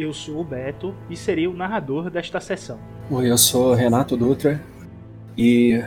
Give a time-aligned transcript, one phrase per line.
[0.00, 2.78] Eu sou o Beto e serei o narrador desta sessão.
[3.10, 4.58] Oi, eu sou Renato Dutra
[5.36, 5.78] e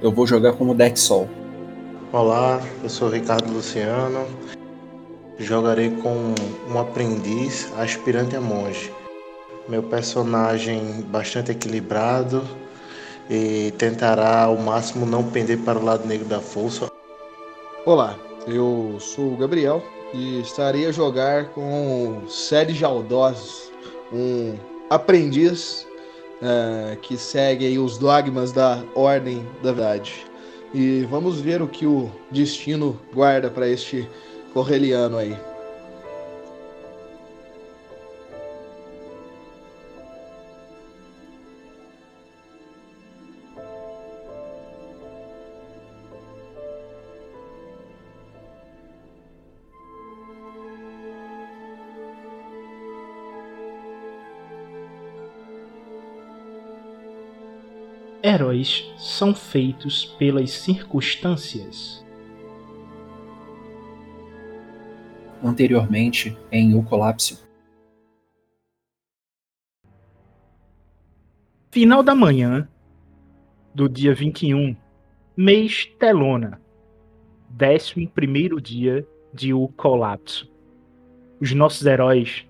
[0.00, 1.28] eu vou jogar como Deck Sol.
[2.12, 4.28] Olá, eu sou Ricardo Luciano.
[5.40, 6.34] Jogarei com
[6.72, 8.92] um aprendiz aspirante a monge.
[9.68, 12.44] Meu personagem bastante equilibrado
[13.28, 16.88] e tentará ao máximo não pender para o lado negro da força.
[17.84, 23.70] Olá, eu sou o Gabriel e estarei a jogar com Sérgio Aldós,
[24.12, 24.54] um
[24.88, 25.86] aprendiz
[26.42, 30.26] uh, que segue os dogmas da Ordem da Verdade.
[30.74, 34.08] E vamos ver o que o destino guarda para este
[34.52, 35.36] correliano aí.
[58.30, 62.04] Heróis são feitos pelas circunstâncias.
[65.42, 67.42] Anteriormente, em O Colapso.
[71.70, 72.68] Final da manhã
[73.74, 74.76] do dia 21,
[75.34, 76.60] mês Telona,
[77.50, 78.12] 11
[78.60, 80.52] dia de O Colapso.
[81.40, 82.46] Os nossos heróis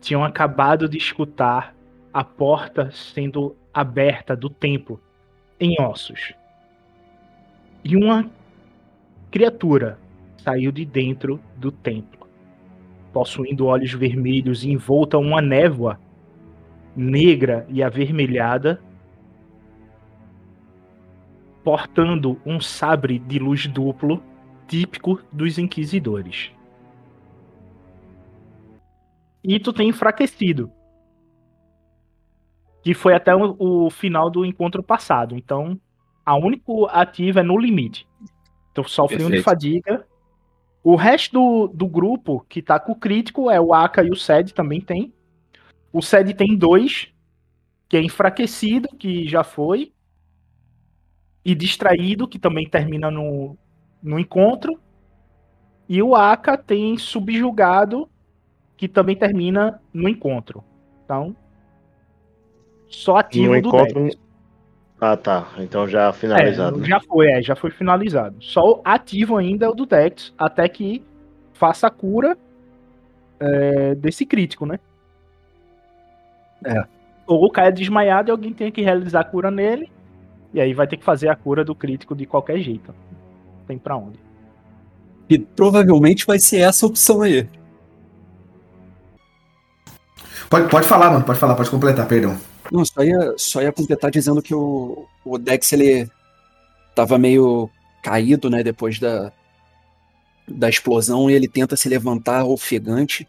[0.00, 1.76] tinham acabado de escutar
[2.12, 5.00] a porta sendo aberta do templo
[5.62, 6.34] em ossos.
[7.84, 8.28] E uma
[9.30, 9.96] criatura
[10.38, 12.26] saiu de dentro do templo,
[13.12, 16.00] possuindo olhos vermelhos e envolta uma névoa
[16.96, 18.82] negra e avermelhada,
[21.62, 24.20] portando um sabre de luz duplo
[24.66, 26.50] típico dos inquisidores.
[29.44, 30.72] E tu tem enfraquecido
[32.82, 35.36] que foi até o, o, final do encontro passado.
[35.36, 35.78] Então,
[36.26, 38.06] a única ativa é no limite.
[38.72, 40.04] Então, sofre um de fadiga.
[40.82, 44.16] O resto do, do grupo que tá com o crítico é o Aka e o
[44.16, 45.12] Sed também tem.
[45.92, 47.12] O Sed tem dois,
[47.88, 49.92] que é enfraquecido, que já foi.
[51.44, 53.56] E distraído, que também termina no,
[54.02, 54.80] no encontro.
[55.88, 58.08] E o Aka tem subjugado,
[58.76, 60.64] que também termina no encontro.
[61.04, 61.36] Então,
[62.92, 64.04] só ativo no do encontro...
[64.04, 64.18] deck.
[65.00, 65.48] Ah, tá.
[65.58, 66.76] Então já finalizado.
[66.76, 66.86] É, né?
[66.86, 68.36] Já foi, é, já foi finalizado.
[68.40, 71.02] Só ativo ainda é o do Dex, até que
[71.54, 72.38] faça a cura
[73.40, 74.78] é, desse crítico, né?
[76.64, 76.84] É.
[77.26, 79.90] Ou caia desmaiado e alguém tem que realizar a cura nele.
[80.54, 82.94] E aí vai ter que fazer a cura do crítico de qualquer jeito.
[83.58, 84.20] Não tem pra onde.
[85.28, 87.48] E provavelmente vai ser essa opção aí.
[90.48, 91.24] Pode, pode falar, mano.
[91.24, 92.36] Pode falar, pode completar, perdão.
[92.72, 96.10] Não, só ia, só ia completar dizendo que o, o Dex ele
[96.94, 97.68] tava meio
[98.02, 99.30] caído, né, depois da,
[100.48, 103.28] da explosão e ele tenta se levantar ofegante,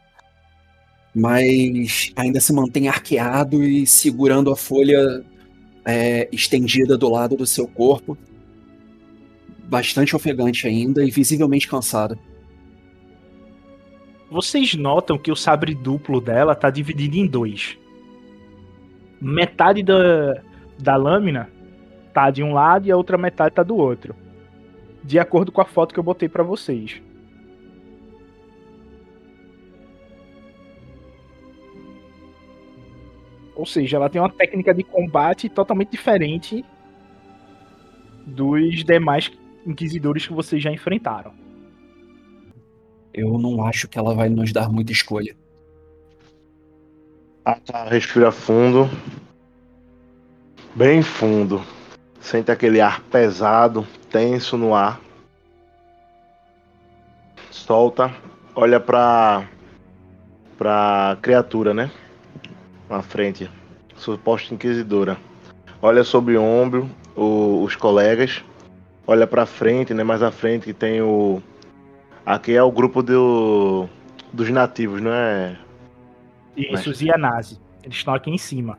[1.13, 5.25] mas ainda se mantém arqueado e segurando a folha
[5.83, 8.17] é, estendida do lado do seu corpo,
[9.65, 12.17] bastante ofegante ainda e visivelmente cansado.
[14.31, 17.77] Vocês notam que o sabre duplo dela tá dividido em dois
[19.23, 20.41] metade da,
[20.77, 21.49] da lâmina
[22.13, 24.15] tá de um lado e a outra metade tá do outro.
[25.03, 27.01] De acordo com a foto que eu botei para vocês.
[33.55, 36.65] Ou seja, ela tem uma técnica de combate totalmente diferente
[38.25, 39.31] dos demais
[39.65, 41.33] inquisidores que vocês já enfrentaram.
[43.13, 45.35] Eu não acho que ela vai nos dar muita escolha.
[47.45, 48.89] Ah, tá, respira fundo.
[50.75, 51.61] Bem fundo.
[52.21, 54.99] Sente aquele ar pesado, tenso no ar.
[57.51, 58.13] Solta.
[58.55, 59.45] Olha pra.
[60.57, 61.91] pra criatura, né?
[62.89, 63.49] Na frente.
[63.95, 65.17] Suposta inquisidora.
[65.81, 68.43] Olha sobre o ombro o, os colegas.
[69.05, 70.03] Olha pra frente, né?
[70.03, 71.41] Mais à frente tem o.
[72.25, 73.87] Aqui é o grupo do,
[74.31, 75.57] dos nativos, não é?
[76.55, 77.59] Isso, os Yanase.
[77.83, 78.77] Eles estão aqui em cima.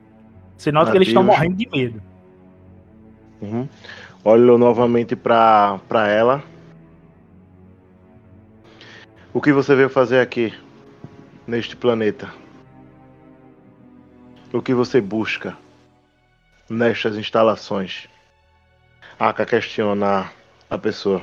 [0.57, 2.03] Você nota que eles estão morrendo de medo.
[3.41, 3.69] Uhum.
[4.25, 6.43] Olho novamente para ela.
[9.33, 10.55] O que você veio fazer aqui,
[11.47, 12.33] neste planeta?
[14.53, 15.57] O que você busca
[16.71, 18.09] nestas instalações?
[19.19, 20.31] Aka questiona
[20.71, 21.21] a pessoa.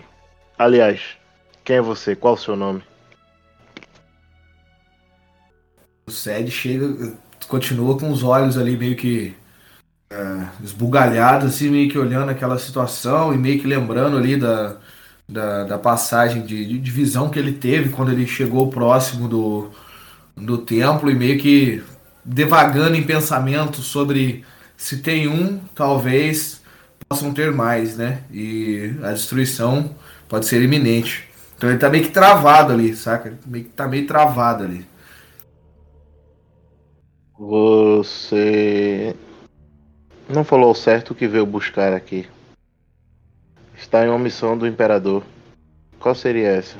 [0.59, 1.17] Aliás,
[1.63, 2.15] quem é você?
[2.15, 2.83] Qual o seu nome?
[6.11, 7.13] O Sed chega,
[7.47, 9.33] continua com os olhos ali meio que
[10.09, 14.77] é, esbugalhados, assim, meio que olhando aquela situação e meio que lembrando ali da,
[15.27, 19.71] da, da passagem de, de visão que ele teve quando ele chegou próximo do,
[20.35, 21.81] do templo e meio que
[22.25, 24.45] devagando em pensamento sobre
[24.77, 26.61] se tem um, talvez
[27.09, 28.23] possam ter mais, né?
[28.31, 29.95] E a destruição
[30.29, 31.29] pode ser iminente.
[31.57, 33.37] Então ele tá meio que travado ali, saca?
[33.45, 34.90] Meio que tá meio travado ali.
[37.43, 39.15] Você
[40.29, 42.29] não falou certo o que veio buscar aqui.
[43.75, 45.23] Está em uma missão do Imperador.
[45.99, 46.77] Qual seria essa?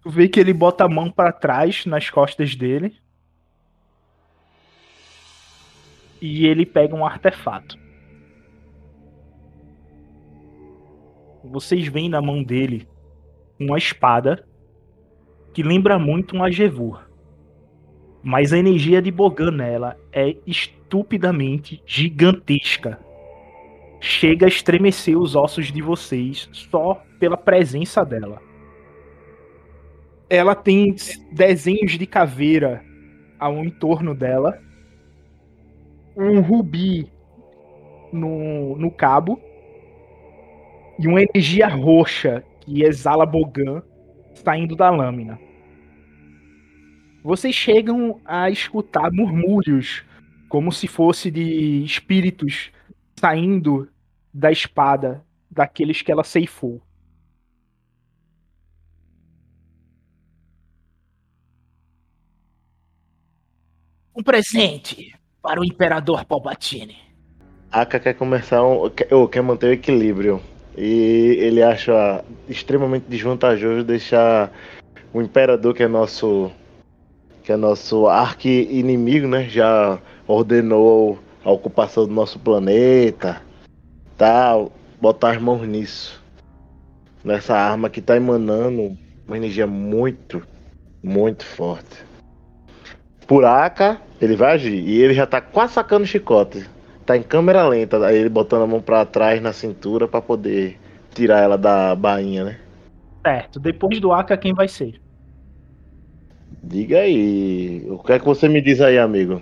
[0.00, 2.96] Tu vê que ele bota a mão para trás nas costas dele.
[6.22, 7.76] E ele pega um artefato.
[11.42, 12.88] Vocês veem na mão dele
[13.58, 14.47] uma espada
[15.52, 17.00] que lembra muito um Agevur.
[18.22, 22.98] Mas a energia de Bogan nela é estupidamente gigantesca.
[24.00, 28.40] Chega a estremecer os ossos de vocês só pela presença dela.
[30.30, 30.94] Ela tem
[31.32, 32.84] desenhos de caveira
[33.38, 34.60] ao entorno dela.
[36.16, 37.10] Um rubi
[38.12, 39.40] no, no cabo.
[40.98, 43.82] E uma energia roxa que exala Bogan
[44.44, 45.38] saindo da lâmina
[47.28, 50.02] vocês chegam a escutar murmúrios,
[50.48, 52.70] como se fosse de espíritos
[53.18, 53.86] saindo
[54.32, 56.80] da espada daqueles que ela ceifou.
[64.16, 66.96] Um presente para o Imperador Palpatine.
[67.70, 70.42] Aka quer começar um, quer, ou quer manter o equilíbrio.
[70.80, 74.52] E ele acha extremamente desvantajoso deixar
[75.12, 76.52] o Imperador, que é nosso
[77.42, 79.48] que é nosso arqui-inimigo, né?
[79.48, 83.42] Já ordenou a ocupação do nosso planeta,
[84.16, 84.70] tal.
[85.00, 86.22] Botar as mãos nisso.
[87.24, 90.46] Nessa arma que tá emanando uma energia muito,
[91.02, 92.04] muito forte.
[93.26, 94.78] Por Aka, ele vai agir.
[94.86, 96.64] E ele já tá quase sacando chicote.
[97.08, 100.78] Tá em câmera lenta, aí ele botando a mão para trás na cintura para poder
[101.14, 102.58] tirar ela da bainha, né?
[103.26, 103.58] Certo.
[103.58, 105.00] Depois do Aka, quem vai ser?
[106.62, 107.82] Diga aí.
[107.88, 109.40] O que é que você me diz aí, amigo?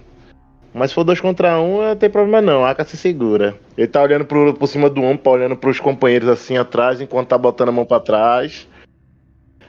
[0.72, 2.64] Mas se for dois contra um, não tem problema não.
[2.64, 3.58] A Aka se segura.
[3.76, 7.36] Ele tá olhando pro, por cima do ombro, olhando pros companheiros assim atrás, enquanto tá
[7.36, 8.68] botando a mão para trás.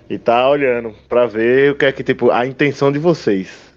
[0.07, 3.73] E tá olhando para ver o que é que, tipo, a intenção de vocês.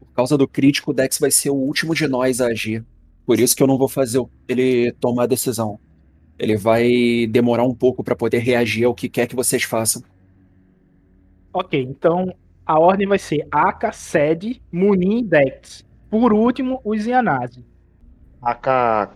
[0.00, 2.84] Por causa do crítico, o Dex vai ser o último de nós a agir.
[3.26, 5.78] Por isso que eu não vou fazer ele tomar a decisão.
[6.38, 10.02] Ele vai demorar um pouco para poder reagir ao que quer que vocês façam.
[11.52, 12.34] Ok, então
[12.66, 15.84] a ordem vai ser Aka, Sed, Munin e Dex.
[16.10, 17.64] Por último, os Yanase.
[18.42, 19.10] Aka,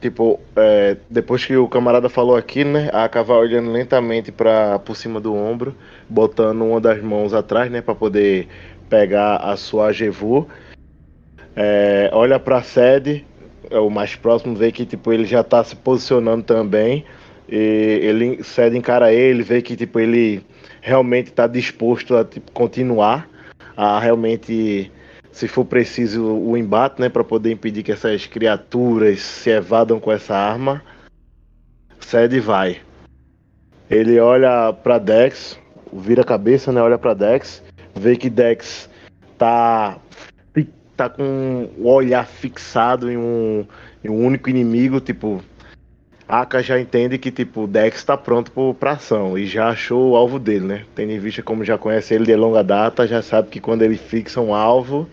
[0.00, 2.90] tipo, é, depois que o camarada falou aqui, né?
[2.92, 5.76] A Aka vai olhando lentamente para por cima do ombro,
[6.08, 7.80] botando uma das mãos atrás, né?
[7.80, 8.48] Para poder
[8.88, 10.48] pegar a sua Jevu.
[11.54, 13.24] É, olha para Sed,
[13.70, 17.04] é o mais próximo, vê que tipo ele já tá se posicionando também.
[17.48, 17.56] E
[18.02, 20.44] ele Sed encara ele, vê que tipo ele
[20.80, 23.28] realmente está disposto a tipo, continuar,
[23.76, 24.90] a realmente,
[25.32, 30.12] se for preciso, o embate, né, para poder impedir que essas criaturas se evadam com
[30.12, 30.82] essa arma,
[31.98, 32.80] cede e vai.
[33.90, 35.58] Ele olha para Dex,
[35.92, 37.62] vira a cabeça, né, olha para Dex,
[37.94, 38.88] vê que Dex
[39.38, 39.98] tá
[40.96, 43.66] tá com o olhar fixado em um,
[44.02, 45.42] em um único inimigo, tipo,
[46.26, 50.38] Aka já entende que tipo, Dex está pronto para ação e já achou o alvo
[50.38, 50.84] dele, né?
[50.94, 53.96] Tendo em vista como já conhece ele de longa data, já sabe que quando ele
[53.96, 55.08] fixa um alvo,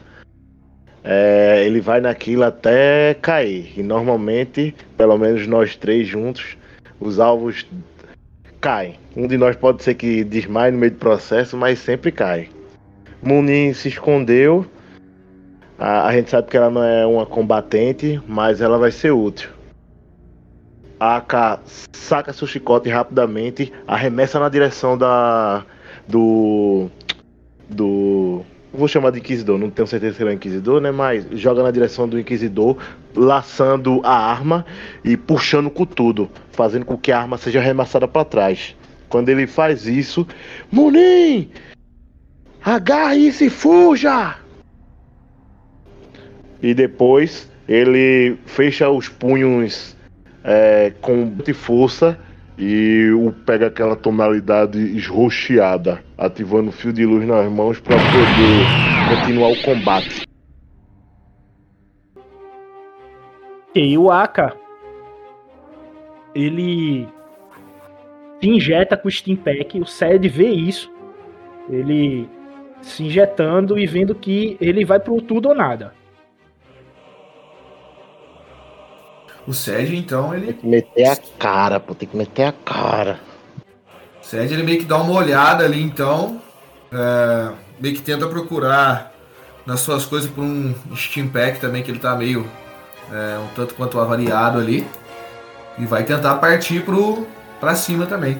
[1.03, 3.73] é, ele vai naquilo até cair.
[3.77, 6.57] E normalmente, pelo menos nós três juntos,
[6.99, 7.65] os alvos
[8.61, 8.95] caem.
[9.15, 12.47] Um de nós pode ser que desmaie no meio do processo, mas sempre cai.
[13.21, 14.65] Munin se escondeu.
[15.81, 19.49] A, a gente sabe que ela não é uma combatente, mas ela vai ser útil.
[20.99, 21.59] Aka
[21.91, 25.65] saca seu chicote rapidamente, arremessa na direção da.
[26.07, 26.87] do.
[27.67, 28.45] do.
[28.71, 30.91] Vou chamar de Inquisidor, não tenho certeza se ele é Inquisidor, né?
[30.91, 32.77] Mas joga na direção do Inquisidor,
[33.15, 34.63] laçando a arma
[35.03, 38.75] e puxando com tudo, fazendo com que a arma seja arremessada para trás.
[39.09, 40.27] Quando ele faz isso,
[40.71, 41.49] Munim!
[42.63, 44.37] Agarre e se fuja!
[46.61, 49.97] E depois ele fecha os punhos
[50.43, 52.17] é, com força
[52.57, 59.17] e o pega aquela tonalidade esroxeada, ativando o fio de luz nas mãos para poder
[59.17, 60.23] continuar o combate.
[63.73, 64.53] E o Aka,
[66.35, 67.07] ele
[68.41, 70.91] se injeta com o Steam Pack, o Sed vê isso,
[71.69, 72.27] ele
[72.81, 75.93] se injetando e vendo que ele vai pro tudo ou nada.
[79.47, 80.47] O Sérgio, então, ele.
[80.47, 83.19] Tem que meter a cara, pô, tem que meter a cara.
[84.21, 86.41] O Sérgio, ele meio que dá uma olhada ali, então.
[86.91, 89.13] É, meio que tenta procurar
[89.65, 92.47] nas suas coisas por um Steam Pack também, que ele tá meio.
[93.11, 94.87] É, um tanto quanto avariado ali.
[95.77, 97.25] E vai tentar partir pro,
[97.59, 98.37] pra cima também.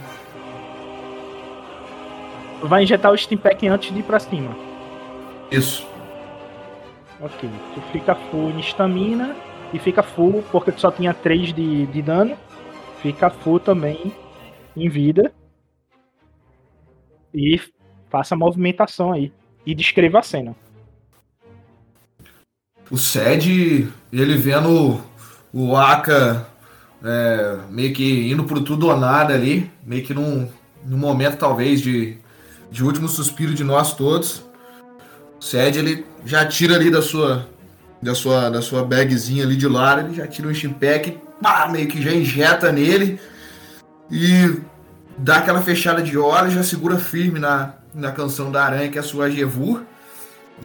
[2.62, 4.56] Vai injetar o Steam Pack antes de ir pra cima.
[5.50, 5.86] Isso.
[7.20, 7.50] Ok.
[7.74, 9.36] Tu fica full em estamina
[9.74, 12.38] e fica full, porque só tinha 3 de, de dano.
[13.02, 14.14] Fica full também
[14.76, 15.32] em vida.
[17.34, 17.60] E
[18.10, 19.32] faça a movimentação aí.
[19.66, 20.56] E descreva a cena.
[22.90, 25.02] O Sed, ele vendo
[25.54, 26.46] o Aka
[27.04, 30.50] é, meio que indo pro tudo ou nada ali, meio que num,
[30.86, 32.18] num momento talvez de,
[32.70, 34.44] de último suspiro de nós todos.
[35.40, 37.48] O Sed, ele já tira ali da sua
[38.02, 41.88] da sua, da sua bagzinha ali de lado, ele já tira um chimpack, pá, meio
[41.88, 43.20] que já injeta nele
[44.10, 44.60] e
[45.18, 49.02] dá aquela fechada de olhos, já segura firme na, na canção da aranha, que é
[49.02, 49.84] a sua Jevur,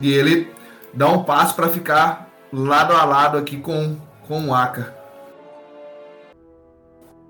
[0.00, 0.50] e ele
[0.94, 4.94] dá um passo para ficar lado a lado aqui com, com o Aka.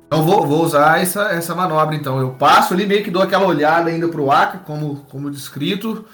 [0.06, 2.20] Então vou, vou usar essa, essa manobra então.
[2.20, 6.04] Eu passo ali, meio que dou aquela olhada ainda pro Aka, como, como descrito,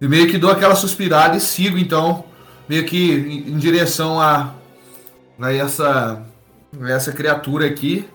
[0.00, 2.24] e meio que dou aquela suspirada e sigo então
[2.70, 3.12] meio que
[3.48, 4.54] em, direção a,
[5.40, 6.22] a essa,
[6.80, 8.08] a essa criatura aqui,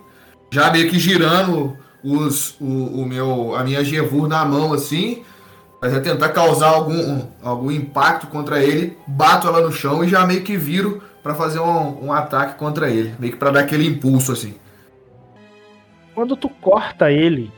[0.49, 5.23] já meio que girando os, o, o meu, a minha Gevur na mão assim,
[5.81, 10.41] mas tentar causar algum, algum impacto contra ele, bato ela no chão e já meio
[10.41, 14.31] que viro para fazer um, um ataque contra ele, meio que para dar aquele impulso
[14.31, 14.53] assim.
[16.13, 17.51] Quando tu corta ele,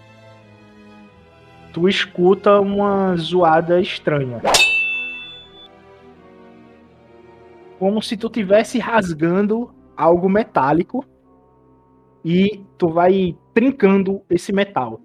[1.72, 4.42] tu escuta uma zoada estranha.
[7.80, 11.04] Como se tu tivesse rasgando algo metálico
[12.24, 15.00] e tu vai trincando esse metal.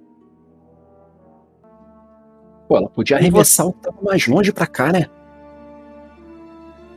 [2.69, 5.07] Pô, ela podia arremessar um pouco mais longe pra cá, né?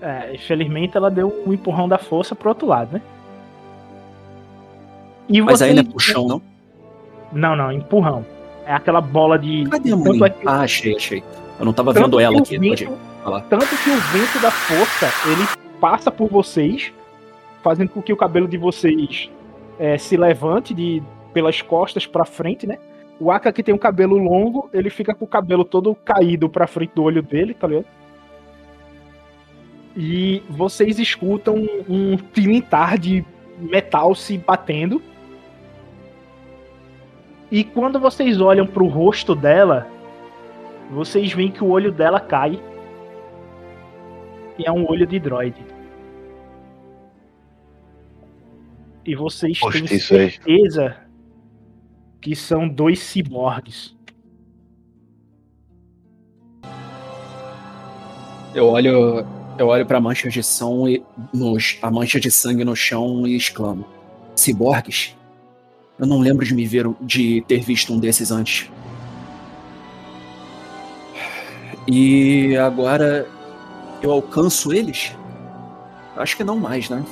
[0.02, 3.02] É, infelizmente ela deu um empurrão da força pro outro lado, né?
[5.28, 5.66] E Mas você...
[5.66, 6.42] aí não é puxão, não?
[7.32, 8.26] Não, não, empurrão.
[8.66, 9.68] É aquela bola de.
[9.70, 10.24] Cadê a mãe?
[10.24, 10.48] É que...
[10.48, 11.24] Ah, achei, achei.
[11.60, 12.58] Eu não tava Tanto vendo ela aqui.
[12.58, 12.86] Vento...
[13.50, 16.92] Tanto que o vento da força, ele passa por vocês,
[17.62, 19.30] fazendo com que o cabelo de vocês
[19.78, 21.00] é, se levante de,
[21.32, 22.80] pelas costas para frente, né?
[23.20, 26.66] O Aka que tem um cabelo longo, ele fica com o cabelo todo caído pra
[26.66, 27.86] frente do olho dele, tá ligado?
[29.96, 31.56] E vocês escutam
[31.88, 33.24] um, tilintar de
[33.60, 35.00] metal se batendo.
[37.52, 39.88] E quando vocês olham pro rosto dela,
[40.90, 42.60] vocês veem que o olho dela cai
[44.58, 45.75] e é um olho de droid.
[49.06, 50.98] E vocês Poxa, têm certeza
[52.20, 53.96] que são dois ciborgues.
[58.56, 59.24] Eu olho,
[59.60, 63.36] eu olho para manchas de som e nos, a mancha de sangue no chão e
[63.36, 63.86] exclamo:
[64.36, 65.16] Ciborgues?
[66.00, 68.72] Eu não lembro de me ver de ter visto um desses antes.
[71.88, 73.28] E agora
[74.02, 75.16] eu alcanço eles?
[76.16, 77.06] Acho que não mais, né?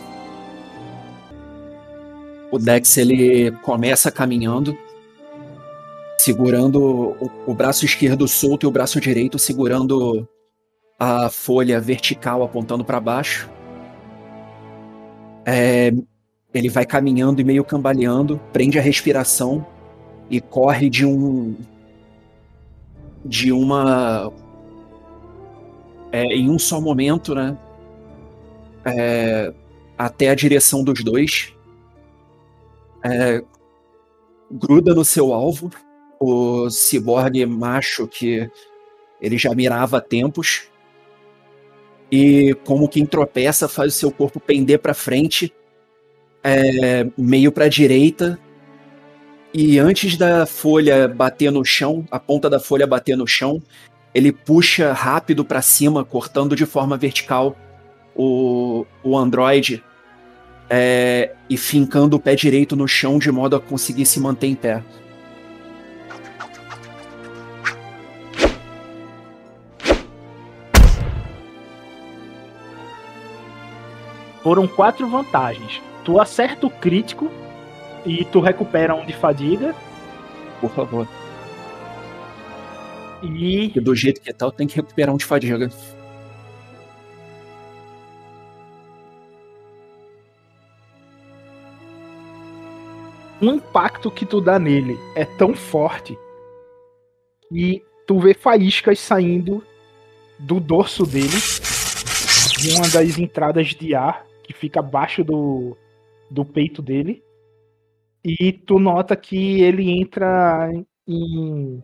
[2.53, 4.77] O Dex ele começa caminhando,
[6.19, 6.79] segurando
[7.19, 10.29] o, o braço esquerdo solto e o braço direito segurando
[10.99, 13.49] a folha vertical apontando para baixo.
[15.43, 15.91] É,
[16.53, 19.65] ele vai caminhando e meio cambaleando, prende a respiração
[20.29, 21.55] e corre de um
[23.25, 24.31] de uma
[26.11, 27.57] é, em um só momento, né?
[28.85, 29.51] É,
[29.97, 31.51] até a direção dos dois.
[33.03, 33.43] É,
[34.49, 35.69] gruda no seu alvo,
[36.19, 38.49] o ciborgue macho que
[39.21, 40.67] ele já mirava há tempos.
[42.11, 45.53] E como quem tropeça, faz o seu corpo pender para frente,
[46.43, 48.39] é, meio para a direita.
[49.53, 53.61] E antes da folha bater no chão, a ponta da folha bater no chão,
[54.13, 57.55] ele puxa rápido para cima, cortando de forma vertical
[58.15, 59.83] o, o Android
[60.69, 64.55] é, e fincando o pé direito no chão de modo a conseguir se manter em
[64.55, 64.83] pé.
[74.41, 75.81] Foram quatro vantagens.
[76.03, 77.31] Tu acerta o crítico
[78.05, 79.73] e tu recupera um de fadiga.
[80.59, 81.07] Por favor.
[83.23, 83.67] E.
[83.67, 85.69] Porque do jeito que tá, tem que recuperar um de fadiga.
[93.43, 96.17] O impacto que tu dá nele é tão forte
[97.49, 99.61] que tu vê faíscas saindo
[100.39, 101.35] do dorso dele,
[102.57, 105.75] de uma das entradas de ar que fica abaixo do,
[106.31, 107.21] do peito dele.
[108.23, 110.71] E tu nota que ele entra
[111.05, 111.83] em,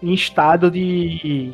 [0.00, 1.52] em estado de.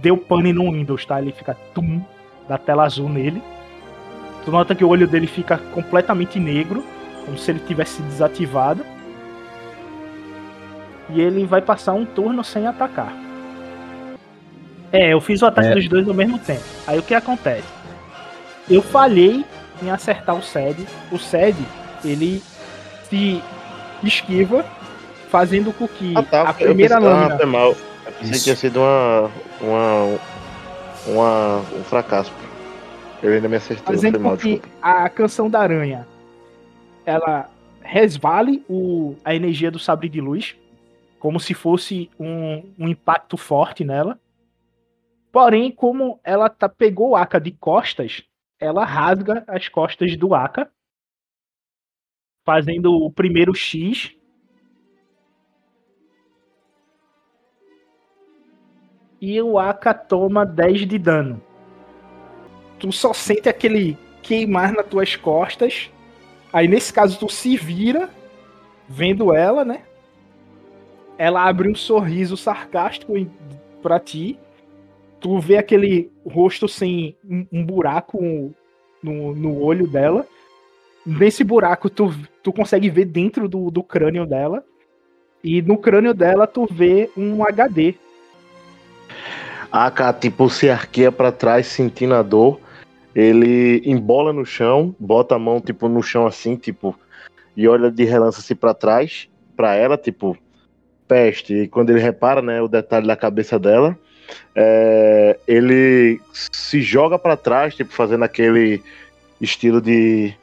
[0.00, 1.20] Deu pane no Windows, tá?
[1.20, 2.02] Ele fica tum
[2.48, 3.42] da tela azul nele.
[4.42, 6.82] Tu nota que o olho dele fica completamente negro,
[7.26, 8.82] como se ele tivesse desativado.
[11.10, 13.12] E ele vai passar um turno sem atacar.
[14.92, 15.74] É, eu fiz o ataque É.
[15.74, 16.62] dos dois ao mesmo tempo.
[16.86, 17.68] Aí o que acontece?
[18.68, 19.44] Eu falhei
[19.82, 20.86] em acertar o Sed.
[21.12, 21.56] O Sed,
[22.04, 22.42] ele
[23.08, 23.40] se
[24.02, 24.64] esquiva,
[25.30, 26.42] fazendo com que Ah, tá.
[26.48, 27.34] a primeira pensei, lâmina.
[27.34, 27.68] Ah, foi mal.
[27.70, 27.76] Eu
[28.12, 28.44] pensei que Isso.
[28.44, 30.18] tinha sido uma, uma,
[31.06, 32.32] uma, um fracasso.
[33.22, 33.94] Eu ainda me acertou.
[33.94, 34.68] fazendo Foi mal, com que desculpa.
[34.82, 36.06] a canção da aranha
[37.06, 37.48] ela
[37.80, 40.56] resvale o, a energia do sabre de luz,
[41.20, 44.20] como se fosse um, um impacto forte nela.
[45.30, 48.24] Porém, como ela tá, pegou o Aka de costas,
[48.58, 50.70] ela rasga as costas do Aka,
[52.44, 54.12] fazendo o primeiro X.
[59.20, 61.42] E o Aka toma 10 de dano.
[62.78, 65.90] Tu só sente aquele queimar nas tuas costas.
[66.56, 68.08] Aí nesse caso tu se vira,
[68.88, 69.82] vendo ela, né?
[71.18, 73.12] Ela abre um sorriso sarcástico
[73.82, 74.38] pra ti.
[75.20, 78.54] Tu vê aquele rosto sem um, um buraco
[79.02, 80.26] no, no olho dela.
[81.04, 82.10] Nesse buraco tu,
[82.42, 84.64] tu consegue ver dentro do, do crânio dela.
[85.44, 87.96] E no crânio dela tu vê um HD.
[89.70, 92.58] A Aka, tipo, se arqueia pra trás, sentindo a dor.
[93.16, 96.94] Ele embola no chão, bota a mão, tipo, no chão assim, tipo,
[97.56, 99.26] e olha de relance assim trás,
[99.56, 100.36] pra ela, tipo,
[101.08, 101.54] peste.
[101.54, 103.98] E quando ele repara, né, o detalhe da cabeça dela,
[104.54, 108.82] é, ele se joga pra trás, tipo, fazendo aquele
[109.40, 110.34] estilo de.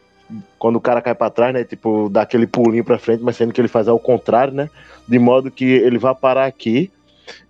[0.58, 1.64] Quando o cara cai pra trás, né?
[1.64, 4.68] Tipo, dá aquele pulinho pra frente, mas sendo que ele faz ao contrário, né?
[5.08, 6.92] De modo que ele vai parar aqui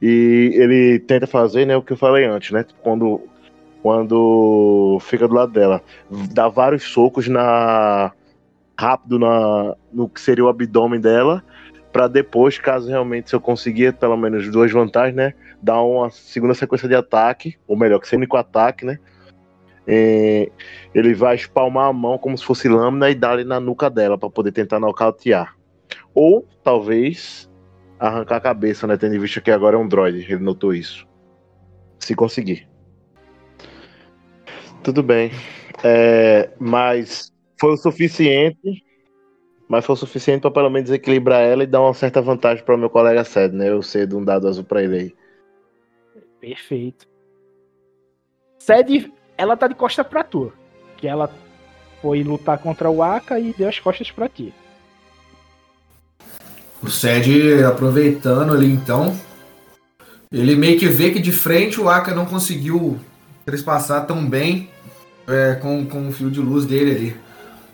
[0.01, 2.65] e ele tenta fazer, né, o que eu falei antes, né?
[2.81, 3.21] Quando,
[3.83, 5.81] quando fica do lado dela,
[6.31, 8.13] dá vários socos na
[8.79, 11.43] rápido na no que seria o abdômen dela,
[11.91, 16.53] para depois, caso realmente se eu conseguir pelo menos duas vantagens, né, dar uma segunda
[16.53, 18.97] sequência de ataque, ou melhor, que seja único ataque, né?
[19.85, 20.49] É,
[20.95, 24.29] ele vai espalmar a mão como se fosse lâmina e dar na nuca dela para
[24.29, 25.57] poder tentar nocautear.
[26.15, 27.51] Ou talvez
[27.99, 28.95] arrancar a cabeça, né?
[28.95, 30.19] Tendo em vista que agora é um droid.
[30.19, 31.05] Ele notou isso.
[31.99, 32.72] Se conseguir.
[34.83, 35.31] Tudo bem.
[35.83, 38.83] É, mas foi o suficiente.
[39.67, 42.75] Mas foi o suficiente para pelo menos equilibrar ela e dar uma certa vantagem para
[42.75, 43.69] o meu colega Ced, né?
[43.69, 45.15] Eu cedo um dado azul para ele aí.
[46.39, 47.07] Perfeito.
[48.59, 50.51] Sede, ela tá de costa pra tu.
[50.97, 51.33] Que ela
[52.01, 54.53] foi lutar contra o Aka e deu as costas pra ti.
[56.81, 59.15] O Sed aproveitando ali então.
[60.29, 62.99] Ele meio que vê que de frente o Aka não conseguiu
[63.45, 64.69] trespassar tão bem
[65.27, 67.17] é, com, com o fio de luz dele ali.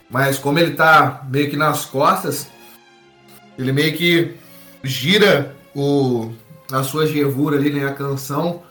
[0.10, 2.48] Mas como ele tá meio que nas costas,
[3.58, 4.36] ele meio que
[4.84, 6.32] gira o,
[6.72, 7.86] a sua gervura ali, né?
[7.86, 8.64] A canção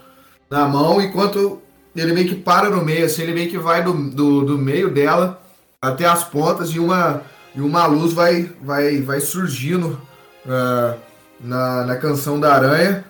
[0.51, 1.61] na mão, enquanto
[1.95, 4.91] ele meio que para no meio, assim, ele meio que vai do, do, do meio
[4.91, 5.41] dela
[5.81, 7.23] até as pontas e uma,
[7.55, 10.01] e uma luz vai, vai, vai surgindo
[10.49, 10.97] ah,
[11.41, 13.05] na, na canção da aranha.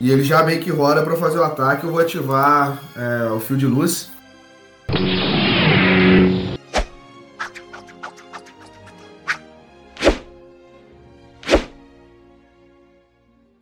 [0.00, 1.84] E ele já meio que roda para fazer o ataque.
[1.84, 4.10] Eu vou ativar é, o fio de luz.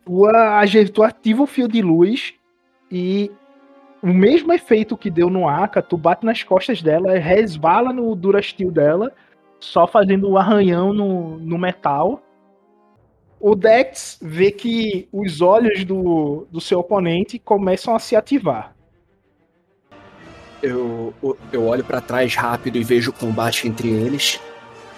[0.05, 2.33] Tu, tu ativa o fio de luz
[2.91, 3.31] e
[4.01, 8.69] o mesmo efeito que deu no Aka, tu bate nas costas dela, resvala no Durastil
[8.69, 9.11] dela,
[9.59, 12.21] só fazendo um arranhão no, no metal.
[13.45, 18.73] O Dex vê que os olhos do, do seu oponente começam a se ativar.
[20.63, 21.13] eu,
[21.51, 24.39] eu olho para trás rápido e vejo o combate entre eles.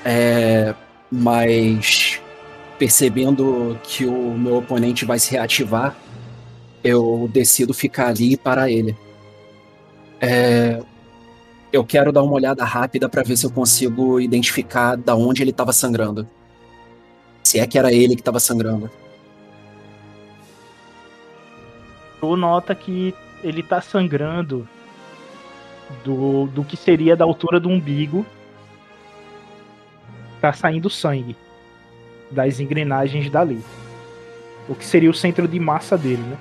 [0.06, 0.76] É,
[1.12, 2.22] mas
[2.78, 5.98] percebendo que o meu oponente vai se reativar,
[6.84, 8.96] eu decido ficar ali para ele.
[10.22, 10.84] É,
[11.74, 15.50] eu quero dar uma olhada rápida para ver se eu consigo identificar da onde ele
[15.50, 16.30] estava sangrando.
[17.46, 18.90] Se é que era ele que estava sangrando.
[22.20, 24.68] Tu nota que ele tá sangrando
[26.04, 28.26] do, do que seria da altura do umbigo.
[30.42, 31.38] Tá saindo sangue
[32.32, 33.64] das engrenagens dali.
[34.68, 36.38] O que seria o centro de massa dele, né?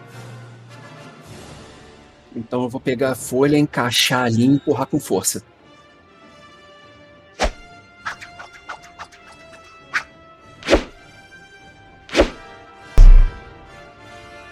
[2.35, 5.45] Então eu vou pegar a folha, encaixar ali e empurrar com força.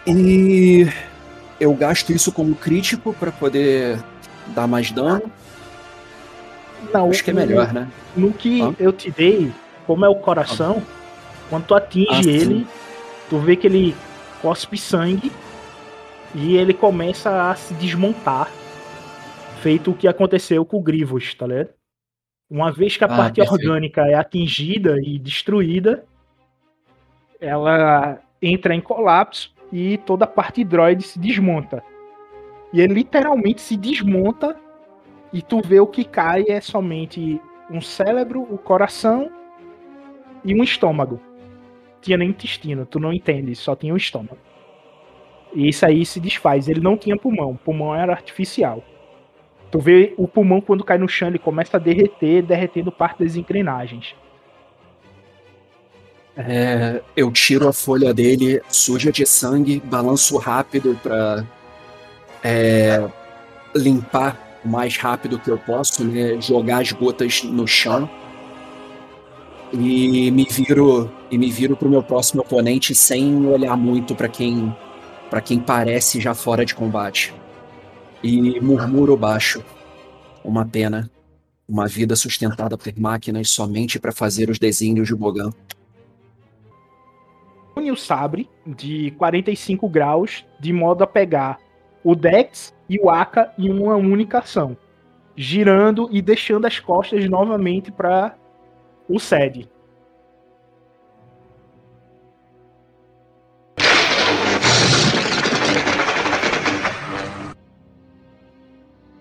[0.06, 0.86] E
[1.60, 4.02] eu gasto isso como crítico para poder
[4.48, 5.30] dar mais dano.
[6.92, 7.88] Não, acho que é melhor, né?
[8.16, 8.74] No que ah.
[8.78, 9.52] eu te dei,
[9.86, 11.46] como é o coração, ah.
[11.48, 12.66] quando tu atinge ah, ele,
[13.30, 13.94] tu vê que ele
[14.40, 15.30] cospe sangue
[16.34, 18.50] e ele começa a se desmontar.
[19.60, 21.70] Feito o que aconteceu com o Grivos, tá ligado?
[22.50, 23.62] Uma vez que a ah, parte perfeito.
[23.62, 26.04] orgânica é atingida e destruída,
[27.40, 31.82] ela entra em colapso e toda a parte droid se desmonta.
[32.72, 34.56] E ele literalmente se desmonta
[35.32, 39.30] e tu vê o que cai é somente um cérebro, o coração
[40.44, 41.18] e um estômago.
[42.02, 44.38] Tinha nem intestino, tu não entende, só tinha o um estômago.
[45.54, 46.68] E isso aí se desfaz.
[46.68, 48.82] Ele não tinha pulmão, o pulmão era artificial.
[49.70, 53.36] Tu vê o pulmão quando cai no chão, ele começa a derreter, derretendo parte das
[53.36, 54.14] engrenagens.
[56.36, 61.46] É, eu tiro a folha dele suja de sangue, balanço rápido para
[62.42, 63.06] é,
[63.74, 68.08] limpar o mais rápido que eu posso, né, jogar as gotas no chão
[69.72, 74.74] e me viro e me viro pro meu próximo oponente sem olhar muito para quem
[75.30, 77.32] para quem parece já fora de combate.
[78.22, 79.64] E murmuro baixo.
[80.44, 81.10] Uma pena.
[81.66, 85.50] Uma vida sustentada por máquinas somente para fazer os desenhos de Bogan
[87.90, 91.58] o sabre de 45 graus de modo a pegar
[92.04, 94.76] o Dex e o Aka em uma única ação,
[95.36, 98.36] girando e deixando as costas novamente para
[99.08, 99.68] o Sed.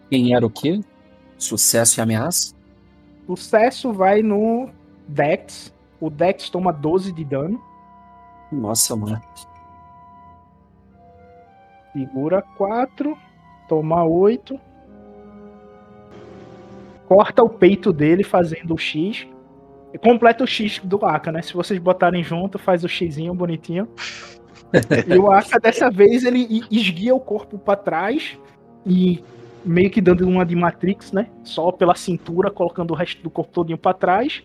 [0.09, 0.81] Quem era o quê?
[1.37, 2.53] Sucesso e ameaça?
[3.25, 4.69] Sucesso vai no
[5.07, 5.73] Dex.
[6.01, 7.61] O Dex toma 12 de dano.
[8.51, 9.21] Nossa, mano.
[11.93, 13.17] Segura 4.
[13.67, 14.59] Toma 8.
[17.07, 19.27] Corta o peito dele fazendo o X.
[20.01, 21.41] Completa o X do Aka, né?
[21.41, 23.87] Se vocês botarem junto, faz o Xzinho bonitinho.
[25.07, 28.37] e o Aka, dessa vez, ele esguia o corpo para trás
[28.85, 29.23] e
[29.65, 31.27] meio que dando uma de Matrix, né?
[31.43, 34.43] Só pela cintura, colocando o resto do corpo todinho para trás.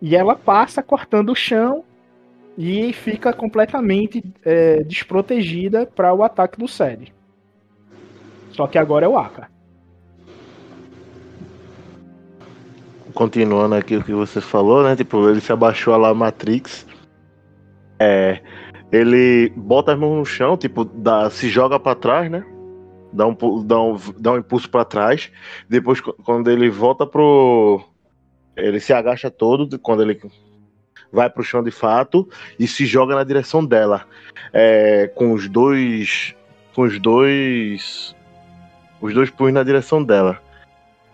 [0.00, 1.82] E ela passa cortando o chão
[2.56, 7.12] e fica completamente é, desprotegida para o ataque do Sed.
[8.50, 9.50] Só que agora é o Aka.
[13.12, 14.96] Continuando aqui o que você falou, né?
[14.96, 16.86] Tipo, ele se abaixou lá Matrix.
[17.98, 18.40] É,
[18.90, 22.44] ele bota as mãos no chão, tipo, dá, se joga para trás, né?
[23.12, 25.30] Dá um, dá um, dá um impulso para trás.
[25.68, 27.82] Depois, quando ele volta pro.
[28.56, 30.18] Ele se agacha todo, quando ele
[31.12, 34.06] vai para o chão de fato e se joga na direção dela,
[34.52, 36.34] é, com os dois,
[36.74, 38.14] com os dois,
[39.00, 40.40] os dois punhos na direção dela.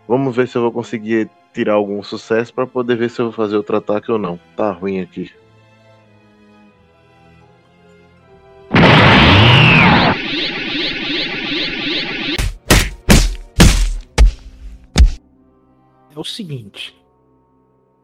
[0.09, 3.35] Vamos ver se eu vou conseguir tirar algum sucesso para poder ver se eu vou
[3.35, 4.39] fazer outro ataque ou não.
[4.57, 5.31] Tá ruim aqui.
[16.15, 16.95] É o seguinte.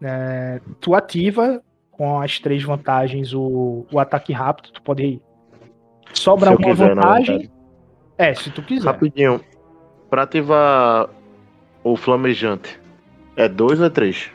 [0.01, 1.63] É, tu ativa
[1.99, 5.21] com as três vantagens o, o ataque rápido, tu pode
[6.15, 7.51] sobrar uma quiser, vantagem.
[8.17, 8.87] É, se tu quiser.
[8.87, 9.45] Rapidinho.
[10.09, 11.11] Pra ativar
[11.83, 12.81] o flamejante,
[13.37, 14.31] é dois ou é três?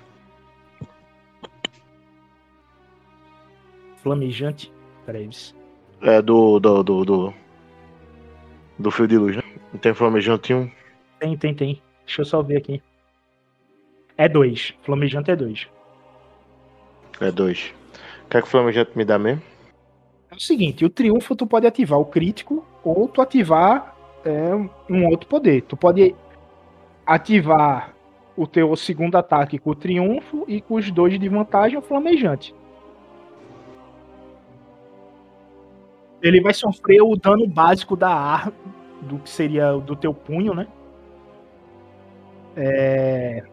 [4.04, 4.71] Flamejante?
[5.06, 5.30] Peraí.
[6.02, 7.34] É do, do, do, do.
[8.78, 9.43] Do fio de luz, né?
[9.71, 10.69] Não tem flamejante um?
[11.19, 11.82] Tem, tem, tem.
[12.06, 12.82] Deixa eu só ver aqui.
[14.17, 14.73] É dois.
[14.84, 15.67] Flamejante é dois.
[17.19, 17.73] É dois.
[18.30, 19.41] Quer que o Flamejante me dá mesmo?
[20.32, 23.95] É o seguinte, o triunfo tu pode ativar o crítico ou tu ativar
[24.26, 24.56] é,
[24.89, 25.62] um outro poder.
[25.63, 26.15] Tu pode
[27.06, 27.93] ativar
[28.36, 32.56] o teu segundo ataque com o triunfo e com os dois de vantagem o flamejante.
[36.21, 38.54] Ele vai sofrer o dano básico da arma,
[39.02, 40.67] do que seria do teu punho, né?
[42.56, 43.43] É...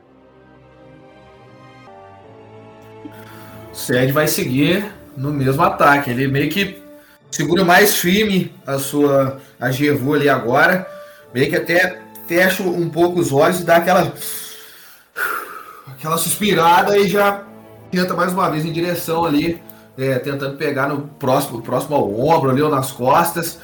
[3.81, 4.85] O Sed vai seguir
[5.17, 6.11] no mesmo ataque.
[6.11, 6.83] Ele meio que
[7.31, 10.87] segura mais firme a sua a Gevu ali agora.
[11.33, 14.13] Meio que até fecha um pouco os olhos e dá aquela
[15.87, 17.43] aquela suspirada e já
[17.91, 19.61] tenta mais uma vez em direção ali,
[19.97, 23.59] é, tentando pegar no próximo, próximo ao ombro ali ou nas costas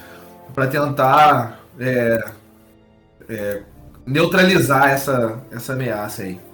[0.51, 2.25] para tentar é,
[3.29, 3.61] é,
[4.03, 6.46] neutralizar essa, essa ameaça aí.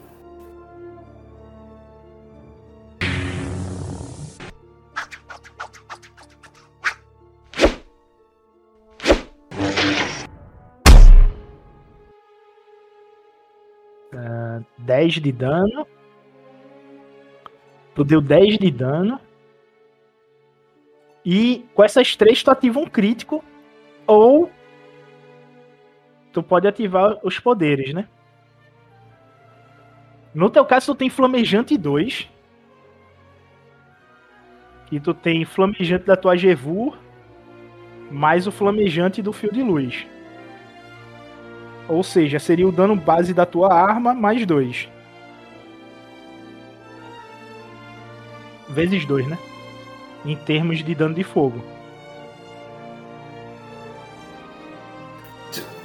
[14.84, 15.88] 10 de dano.
[17.96, 19.20] Tu deu 10 de dano.
[21.26, 23.44] E com essas três tu ativa um crítico.
[24.06, 24.52] Ou
[26.32, 28.08] tu pode ativar os poderes, né?
[30.34, 32.30] No teu caso, tu tem Flamejante 2.
[34.88, 36.98] Que tu tem Flamejante da tua Gevur.
[38.12, 40.06] Mais o Flamejante do Fio de Luz.
[41.88, 44.90] Ou seja, seria o dano base da tua arma mais 2.
[48.70, 49.38] Vezes 2, né?
[50.26, 51.62] Em termos de dano de fogo.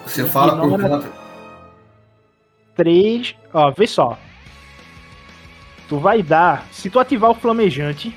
[0.06, 1.12] Você fala por conta.
[2.76, 3.34] 3.
[3.52, 4.16] Ó, vê só.
[5.88, 6.66] Tu vai dar.
[6.70, 8.16] Se tu ativar o flamejante.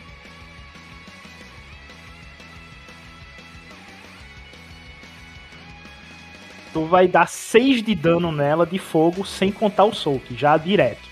[6.74, 11.10] Tu vai dar 6 de dano nela de fogo sem contar o soak, já direto.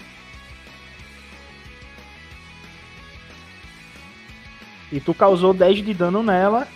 [4.92, 6.68] E tu causou 10 de dano nela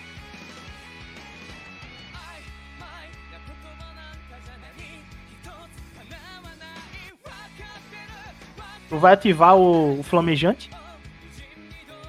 [8.93, 10.69] Tu vai ativar o, o flamejante?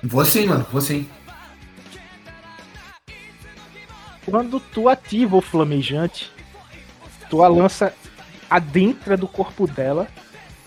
[0.03, 1.09] Vou sim, mano, vou sim.
[4.27, 6.31] Quando tu ativa o flamejante,
[7.29, 7.95] tua lança
[8.49, 10.09] adentra do corpo dela,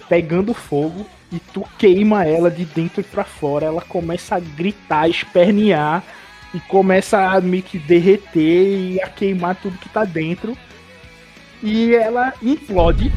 [0.10, 3.66] pegando fogo, e tu queima ela de dentro para fora.
[3.66, 6.04] Ela começa a gritar, espernear,
[6.54, 10.58] e começa a meio que derreter e a queimar tudo que tá dentro.
[11.62, 13.12] E ela implode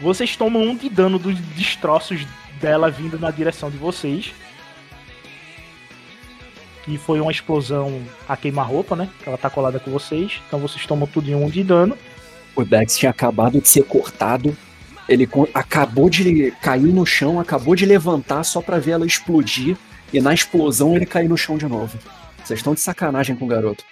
[0.00, 2.24] vocês tomam um de dano dos destroços
[2.60, 4.32] dela vindo na direção de vocês.
[6.88, 9.10] E foi uma explosão a queima-roupa, né?
[9.26, 10.40] Ela tá colada com vocês.
[10.46, 11.96] Então vocês tomam tudo em um de dano.
[12.56, 14.56] O Dex tinha acabado de ser cortado.
[15.06, 19.76] Ele acabou de cair no chão, acabou de levantar só para ver ela explodir.
[20.12, 21.98] E na explosão ele caiu no chão de novo.
[22.42, 23.84] Vocês estão de sacanagem com o garoto.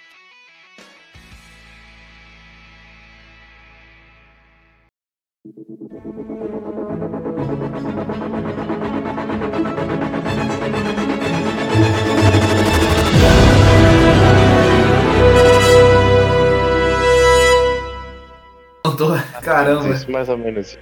[19.75, 19.93] Caramba.
[19.93, 20.77] Isso, mais ou menos.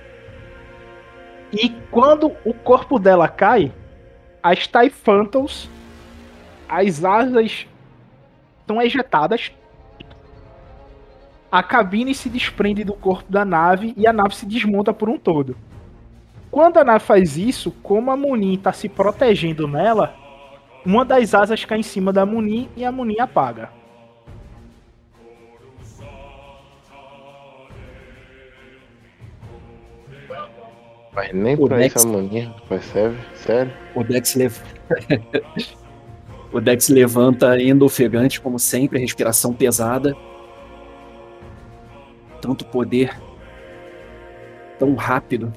[1.51, 3.71] E quando o corpo dela cai,
[4.43, 5.69] as TIE Phantoms,
[6.67, 7.65] as asas
[8.59, 9.51] estão ejetadas.
[11.51, 15.17] A cabine se desprende do corpo da nave e a nave se desmonta por um
[15.17, 15.55] todo.
[16.51, 20.15] Quando a nave faz isso, como a Munin está se protegendo nela,
[20.85, 23.69] uma das asas cai em cima da Munin e a Munin apaga.
[31.15, 31.95] Mas nem o pra Dex...
[31.95, 33.17] isso a mania percebe?
[33.35, 33.73] Sério?
[33.95, 34.35] O Dex,
[36.51, 40.15] o Dex levanta indo ofegante, como sempre, respiração pesada.
[42.41, 43.17] Tanto poder.
[44.77, 45.53] Tão rápido.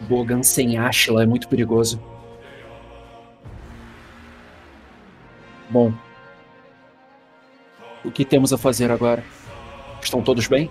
[0.00, 2.02] Bogan sem Ashla é muito perigoso.
[5.68, 5.92] Bom.
[8.04, 9.22] O que temos a fazer agora?
[10.02, 10.68] Estão todos bem?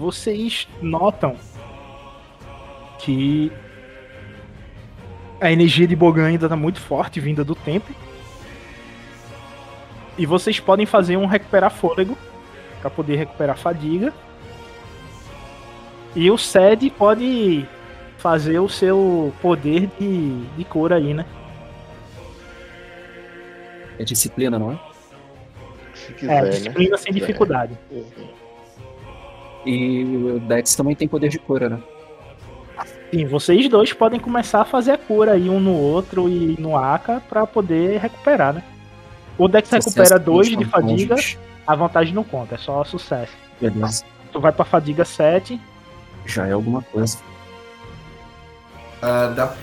[0.00, 1.36] Vocês notam
[2.98, 3.52] que
[5.38, 7.92] a energia de Bogan ainda está muito forte, vinda do tempo.
[10.16, 12.16] E vocês podem fazer um recuperar fôlego
[12.80, 14.12] para poder recuperar fadiga.
[16.16, 17.66] E o Sed pode
[18.16, 21.26] fazer o seu poder de, de cor aí, né?
[23.98, 24.80] É disciplina, não é?
[25.94, 26.96] se quiser, é, disciplina né?
[26.96, 27.78] sem dificuldade.
[29.64, 31.78] E o Dex também tem poder de cura, né?
[33.10, 36.76] Sim, vocês dois podem começar a fazer a cura aí um no outro e no
[36.76, 38.62] Aka para poder recuperar, né?
[39.36, 41.16] O Dex recupera 2 de fadiga,
[41.66, 43.32] a vantagem não conta, é só sucesso.
[43.60, 44.04] Beleza.
[44.32, 45.60] Tu vai pra fadiga 7.
[46.24, 47.18] Já é alguma coisa.
[49.02, 49.54] Uh, dá,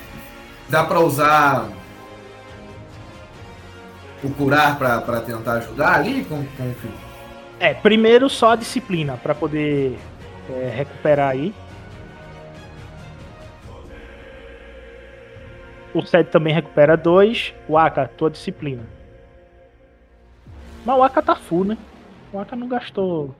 [0.67, 1.69] dá pra usar
[4.23, 6.25] o curar pra, pra tentar ajudar ali?
[6.25, 6.73] Com, com...
[7.59, 9.97] É, primeiro só a disciplina pra poder
[10.49, 11.53] é, recuperar aí.
[15.93, 17.55] O 7 também recupera 2.
[17.67, 18.83] O Aka, tua disciplina.
[20.85, 21.77] Mas o Aka tá full, né?
[22.31, 23.33] O Aka não gastou.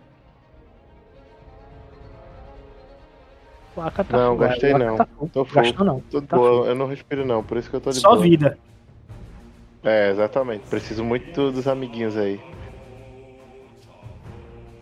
[3.76, 4.98] O Aka tá Não, full, gastei não.
[4.98, 5.62] Tá Tô full.
[5.62, 6.00] Gastou não.
[6.10, 6.68] Tudo tá boa.
[6.68, 8.24] Eu não respiro não, por isso que eu tô de Só boa.
[8.24, 8.58] vida.
[9.84, 10.66] É, exatamente.
[10.68, 12.42] Preciso muito dos amiguinhos aí.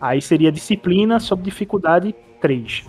[0.00, 2.84] Aí seria disciplina sob dificuldade 3.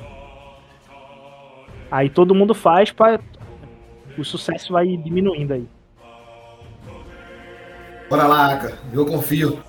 [1.89, 3.19] Aí todo mundo faz para
[4.17, 5.67] o sucesso vai diminuindo aí.
[8.09, 8.77] Bora lá, Aka.
[8.91, 9.61] Eu confio.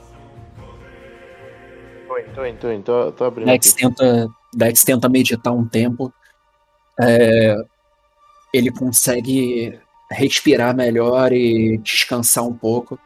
[2.06, 3.46] Tô indo, tô indo, tô, indo, tô, tô abrindo.
[3.46, 6.12] Dex tenta, Dex tenta meditar um tempo.
[7.00, 7.54] É,
[8.52, 9.78] ele consegue
[10.10, 12.98] respirar melhor e descansar um pouco,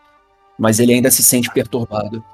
[0.59, 2.25] mas ele ainda se sente perturbado.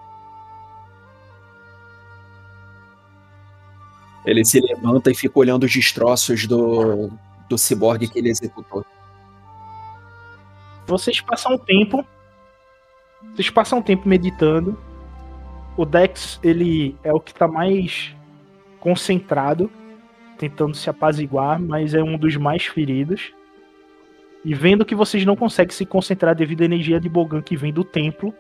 [4.29, 7.11] Ele se levanta e fica olhando os destroços do,
[7.49, 8.85] do ciborgue que ele executou.
[10.87, 12.05] Vocês passam um tempo.
[13.33, 14.79] Vocês passam um tempo meditando.
[15.79, 18.15] O Dex, ele é o que tá mais
[18.79, 19.71] concentrado,
[20.37, 23.33] tentando se apaziguar, mas é um dos mais feridos.
[24.45, 27.73] E vendo que vocês não conseguem se concentrar devido à energia de Bogan que vem
[27.73, 28.35] do templo,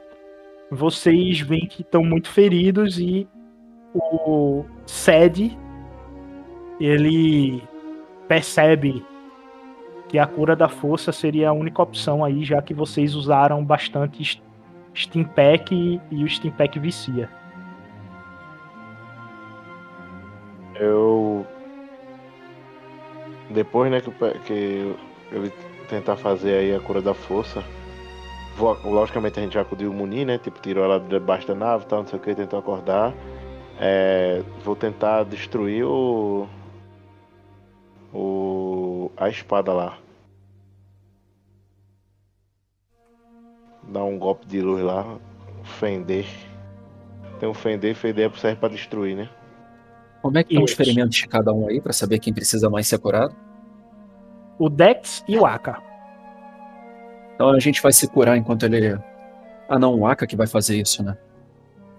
[0.70, 3.26] vocês veem que estão muito feridos e
[3.94, 5.56] o Sed
[6.80, 7.62] ele
[8.26, 9.04] percebe
[10.08, 14.42] que a cura da força seria a única opção aí, já que vocês usaram bastante
[14.94, 17.28] Steam Pack e o Steam Pack vicia.
[20.74, 21.46] Eu.
[23.50, 24.10] Depois, né, que,
[24.44, 24.96] que
[25.32, 25.52] eu
[25.88, 27.64] tentar fazer aí a cura da força.
[28.56, 30.38] Vou, logicamente a gente acudiu o Muni, né?
[30.38, 33.14] Tipo, tirou ela debaixo da nave tal, não sei o que, tentou acordar.
[33.80, 36.46] É, vou tentar destruir o.
[38.12, 39.10] O.
[39.16, 39.98] a espada lá.
[43.82, 45.18] Dar um golpe de luz lá.
[45.64, 46.26] Fender.
[47.38, 49.28] Tem um fender, fender serve pra destruir, né?
[50.22, 52.88] Como é que estão os ferimentos de cada um aí, para saber quem precisa mais
[52.88, 53.34] ser curado?
[54.58, 55.80] o Dex e o Aka.
[57.34, 58.98] Então a gente vai se curar enquanto ele.
[59.68, 61.16] Ah, não, o Aka que vai fazer isso, né?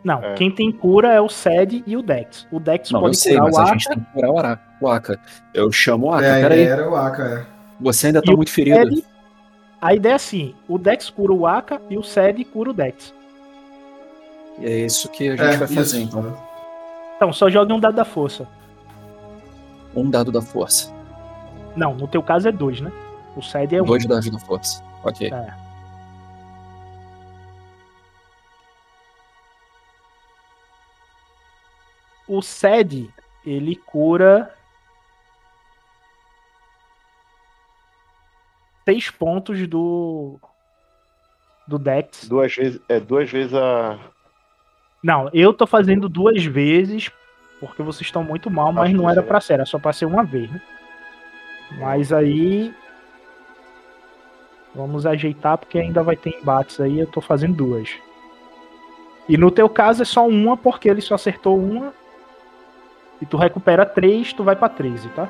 [0.04, 0.34] Não, é.
[0.34, 2.48] quem tem cura é o Sed e o Dex.
[2.52, 3.70] O Dex não, pode eu sei, curar mas o Aka.
[3.70, 4.40] a gente tem que curar o
[4.88, 5.20] Aka.
[5.54, 6.62] Eu chamo o Aka, é, peraí.
[6.62, 7.46] Era o Aka, é.
[7.82, 8.96] Você ainda tá e muito ferido.
[8.96, 9.06] Sed,
[9.82, 13.14] a ideia é assim: o Dex cura o Aka e o Sed cura o Dex.
[14.60, 16.18] E é isso que a gente é, vai fazer, isso.
[16.18, 16.50] então.
[17.16, 18.48] Então, só jogue um dado da força.
[19.96, 20.94] Um dado da força.
[21.76, 22.92] Não, no teu caso é dois, né?
[23.36, 23.86] O side é um.
[23.86, 24.84] Dois da da força.
[25.04, 25.32] Ok.
[25.32, 25.54] É.
[32.28, 33.10] O SED,
[33.44, 34.54] ele cura
[38.90, 40.40] seis pontos do
[41.68, 42.28] do Dex.
[42.28, 44.00] Duas vezes, é duas vezes a
[45.04, 47.12] Não, eu tô fazendo duas vezes
[47.60, 50.06] porque vocês estão muito mal, mas Acho não era para ser, era só para ser
[50.06, 50.62] uma vez, né?
[51.78, 52.74] Mas aí.
[54.74, 57.00] Vamos ajeitar porque ainda vai ter embates aí.
[57.00, 57.90] Eu tô fazendo duas.
[59.28, 61.94] E no teu caso é só uma porque ele só acertou uma.
[63.22, 65.28] E tu recupera três, tu vai pra 13, tá?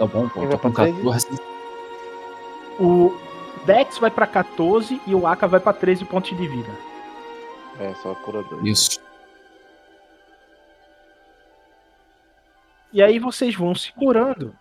[0.00, 0.48] Tá bom, pô.
[0.48, 1.28] Tô com 14.
[2.80, 3.14] O
[3.66, 6.70] Dex vai pra 14 e o Aka vai pra 13 pontos de vida.
[7.78, 8.64] É, só cura 2.
[8.64, 8.98] Isso.
[12.90, 14.56] E aí vocês vão se curando.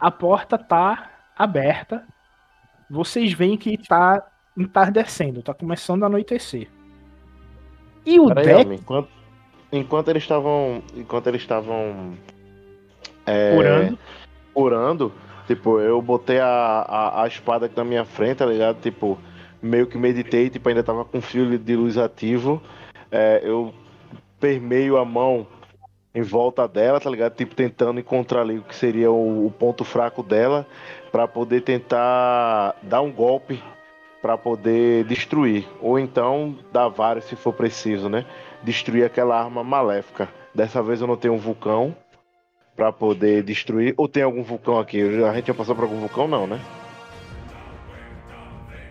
[0.00, 2.02] A porta tá aberta.
[2.88, 6.70] Vocês veem que tá entardecendo, tá começando a anoitecer.
[8.06, 8.56] E o Pera.
[8.56, 9.10] Aí, enquanto,
[9.70, 10.82] enquanto eles estavam.
[10.94, 12.16] Enquanto eles estavam.
[13.26, 13.98] É, curando.
[14.54, 15.12] Curando,
[15.46, 18.80] tipo, eu botei a, a, a, espada aqui na minha frente, tá ligado?
[18.80, 19.18] Tipo,
[19.60, 22.62] meio que meditei, tipo, ainda tava com fio de luz ativo.
[23.10, 23.74] É, eu
[24.40, 25.46] permeio a mão
[26.14, 27.34] em volta dela, tá ligado?
[27.34, 30.66] Tipo, tentando encontrar ali o que seria o, o ponto fraco dela
[31.12, 33.62] para poder tentar dar um golpe
[34.22, 35.68] para poder destruir.
[35.80, 38.24] Ou então dar vários se for preciso, né?
[38.62, 40.28] Destruir aquela arma maléfica.
[40.54, 41.94] Dessa vez eu não tenho um vulcão
[42.76, 43.94] para poder destruir.
[43.96, 45.00] Ou tem algum vulcão aqui?
[45.24, 46.60] A gente já passou por algum vulcão, não, né?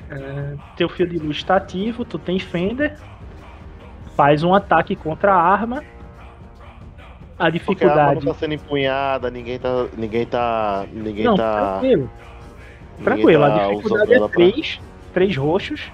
[0.10, 2.98] É, teu fio de luz está ativo, tu tem Fender.
[4.16, 5.84] Faz um ataque contra a arma.
[7.38, 8.00] A dificuldade.
[8.00, 9.88] A arma não tá sendo empunhada, ninguém tá.
[9.96, 10.86] Ninguém tá.
[10.92, 11.80] Ninguém não, tá.
[11.80, 12.10] Tranquilo.
[13.04, 14.86] Tranquilo, tá a dificuldade é 3, pra...
[15.14, 15.92] 3 roxos.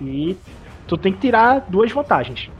[0.00, 0.36] E
[0.86, 2.50] tu tem que tirar duas vantagens.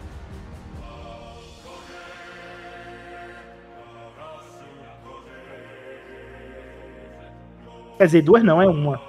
[8.02, 9.00] Quer dizer, duas não, é uma.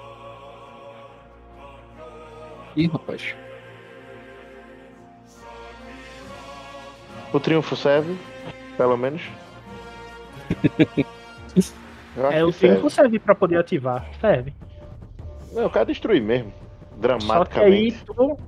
[2.76, 3.34] Ih, rapaz.
[7.32, 8.16] O triunfo serve,
[8.76, 9.20] pelo menos.
[12.30, 14.08] é, o triunfo serve, serve pra poder ativar.
[14.20, 14.54] Serve.
[15.52, 16.52] Não, eu quero destruir mesmo.
[16.96, 17.34] Dramaticamente.
[18.06, 18.38] Só que aí tu,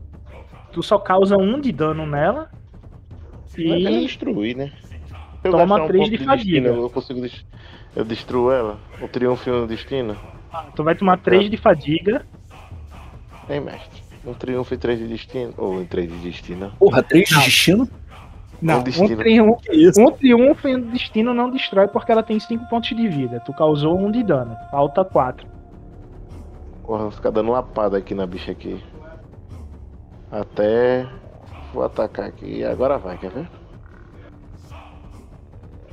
[0.74, 2.52] tu só causa um de dano nela.
[3.58, 3.68] E.
[3.68, 4.72] Eu quero destruir, né?
[5.42, 6.60] Eu toma 3 um de, de fadiga.
[6.60, 7.20] Destino, eu consigo.
[7.96, 8.78] Eu destruo ela?
[9.00, 10.14] O triunfo no destino?
[10.74, 12.26] tu vai tomar 3 de fadiga.
[13.48, 14.02] Ei, mestre.
[14.24, 15.54] Um triunfo e 3 de destino.
[15.56, 16.72] Ou em 3 de destino.
[16.78, 17.88] Porra, 3 de destino?
[18.60, 19.60] Não, um, triunfo,
[19.98, 23.40] um triunfo e um destino não destrói porque ela tem 5 pontos de vida.
[23.40, 24.54] Tu causou 1 um de dano.
[24.70, 25.46] Falta 4.
[26.82, 28.82] Porra, vou ficar dando lapada aqui na bicha aqui.
[30.30, 31.08] Até.
[31.72, 32.62] Vou atacar aqui.
[32.62, 33.48] Agora vai, quer ver?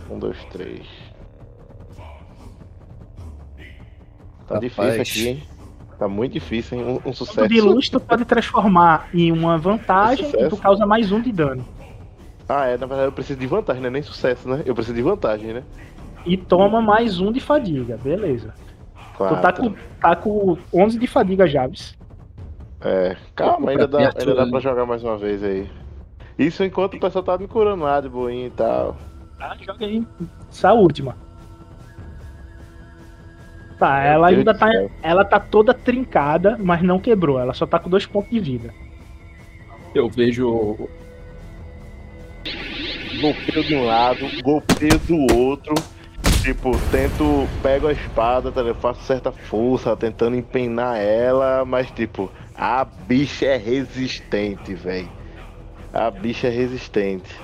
[0.09, 1.12] 1, 2, 3.
[4.47, 4.61] Tá Rapaz.
[4.61, 5.43] difícil aqui, hein?
[5.97, 7.01] Tá muito difícil, hein?
[7.05, 7.41] Um, um sucesso.
[7.41, 11.31] O de luz tu pode transformar em uma vantagem e tu causa mais um de
[11.31, 11.65] dano.
[12.47, 13.89] Ah, é, na verdade eu preciso de vantagem, né?
[13.89, 14.63] Nem sucesso, né?
[14.65, 15.63] Eu preciso de vantagem, né?
[16.25, 18.53] E toma mais um de fadiga, beleza.
[19.15, 19.37] Quatro.
[19.37, 21.97] Tu tá com, tá com 11 de fadiga, Javes.
[22.81, 25.69] É, calma, ainda dá, ainda dá pra jogar mais uma vez aí.
[26.37, 28.97] Isso enquanto o pessoal tá me curando lá de boinha e tal.
[29.39, 30.05] Ah, joga aí.
[30.49, 31.15] Essa última.
[33.83, 34.69] Tá, ela ainda tá.
[35.01, 37.37] Ela tá toda trincada, mas não quebrou.
[37.37, 38.73] Ela só tá com dois pontos de vida.
[39.93, 40.87] Eu vejo.
[43.19, 45.75] Golpeio de um lado, golpeio do outro.
[46.41, 47.45] Tipo, tento.
[47.61, 53.57] Pego a espada, tá, faço certa força, tentando empenar ela, mas tipo, a bicha é
[53.57, 55.09] resistente, velho.
[55.91, 57.35] A bicha é resistente.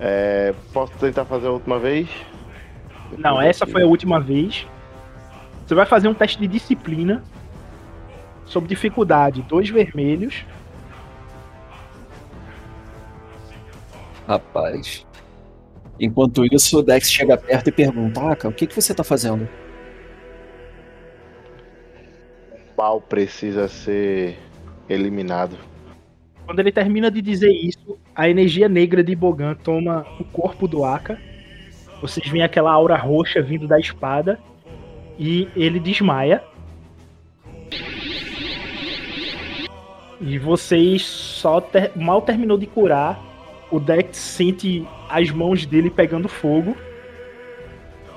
[0.00, 2.08] É, posso tentar fazer a última vez?
[3.16, 4.66] Não, essa foi a última vez.
[5.68, 7.22] Você vai fazer um teste de disciplina
[8.46, 10.46] sob dificuldade dois vermelhos.
[14.26, 15.06] Rapaz.
[16.00, 19.46] Enquanto isso, o Dex chega perto e pergunta: Aka, o que, que você tá fazendo?
[22.54, 24.38] O mal precisa ser
[24.88, 25.58] eliminado.
[26.46, 30.82] Quando ele termina de dizer isso, a energia negra de Bogan toma o corpo do
[30.82, 31.18] Aka.
[32.00, 34.40] Vocês veem aquela aura roxa vindo da espada
[35.18, 36.42] e ele desmaia.
[40.20, 43.20] E vocês só ter, mal terminou de curar,
[43.70, 46.76] o Dex sente as mãos dele pegando fogo.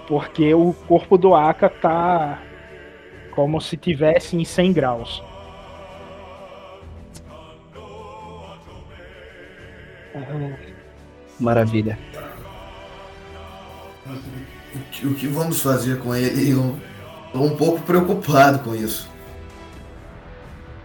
[0.08, 2.42] Porque o corpo do Aka tá
[3.32, 5.24] como se tivesse em 100 graus.
[11.40, 11.98] Maravilha.
[15.04, 16.52] O que vamos fazer com ele?
[16.52, 16.76] Eu
[17.34, 19.10] Estou um pouco preocupado com isso.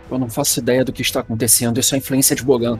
[0.08, 1.80] Eu não faço ideia do que está acontecendo.
[1.80, 2.78] Isso é influência de Bogan.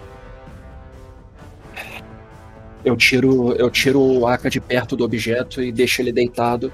[2.85, 6.73] Eu tiro, eu tiro o Aka de perto do objeto e deixo ele deitado.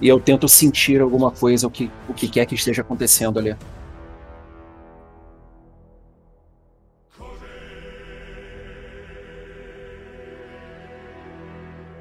[0.00, 3.54] E eu tento sentir alguma coisa, o que, o que quer que esteja acontecendo ali.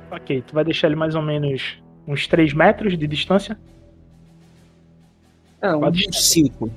[0.10, 3.56] Ok, tu vai deixar ele mais ou menos uns 3 metros de distância?
[5.62, 6.72] É, uns 5.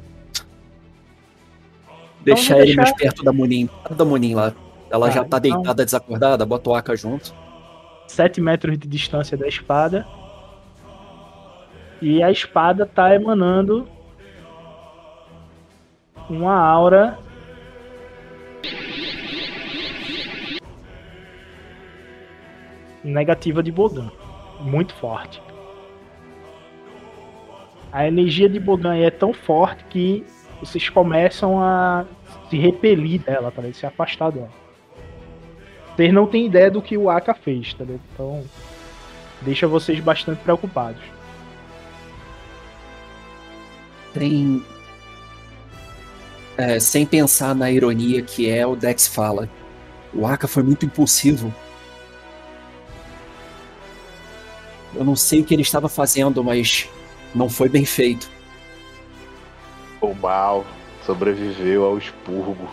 [2.21, 3.69] Deixar ele mais perto da Munin.
[3.91, 4.53] Da Munin lá.
[4.91, 5.41] Ela já tá então...
[5.41, 7.35] deitada, desacordada, bota o Aka junto.
[8.07, 10.07] 7 metros de distância da espada.
[12.01, 13.89] E a espada tá emanando
[16.29, 17.19] uma aura
[23.03, 24.11] negativa de Bogan.
[24.61, 25.41] Muito forte
[27.95, 30.25] a energia de Bogan é tão forte que
[30.59, 32.05] vocês começam a
[32.51, 34.51] se repelir dela, tá Se afastar dela.
[35.95, 38.03] Vocês não têm ideia do que o Aka fez, tá ligado?
[38.13, 38.43] Então,
[39.43, 41.01] deixa vocês bastante preocupados.
[44.13, 44.61] Tem.
[46.57, 49.49] É, sem pensar na ironia que é, o Dex fala.
[50.13, 51.55] O Aka foi muito impulsivo.
[54.97, 56.89] Eu não sei o que ele estava fazendo, mas
[57.35, 58.31] não foi bem feito.
[60.01, 60.65] O mal
[61.05, 62.69] sobreviveu ao expurgo.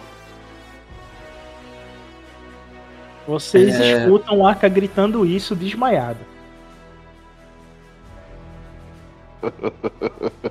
[3.28, 4.04] Vocês é...
[4.04, 6.20] escutam o Aka gritando isso desmaiado.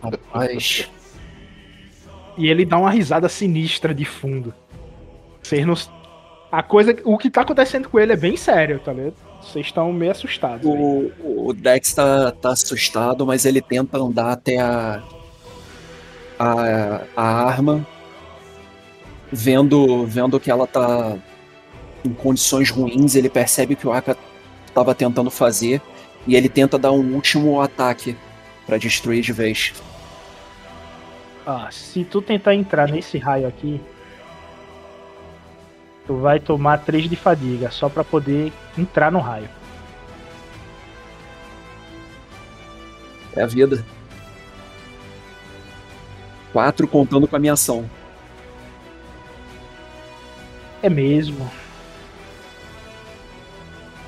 [0.03, 0.91] Rapaz.
[2.37, 4.55] E ele dá uma risada sinistra de fundo.
[5.43, 5.75] Vocês não.
[6.51, 6.97] A coisa.
[7.05, 9.30] O que tá acontecendo com ele é bem sério, tá ligado?
[9.43, 10.65] Vocês estão meio assustados.
[10.65, 15.03] O, o Dex tá, tá assustado, mas ele tenta andar até a.
[16.39, 17.87] a, a arma.
[19.33, 21.17] Vendo, vendo que ela tá
[22.05, 24.17] em condições ruins, ele percebe que o Aka
[24.67, 25.81] estava tentando fazer
[26.27, 28.17] e ele tenta dar um último ataque
[28.67, 29.73] para destruir de vez.
[31.47, 33.81] Ah, se tu tentar entrar nesse raio aqui,
[36.11, 39.49] tu vai tomar 3 de fadiga só para poder entrar no raio.
[43.37, 43.87] É a vida.
[46.53, 47.89] Quatro contando com a minha ação.
[50.83, 51.49] É mesmo.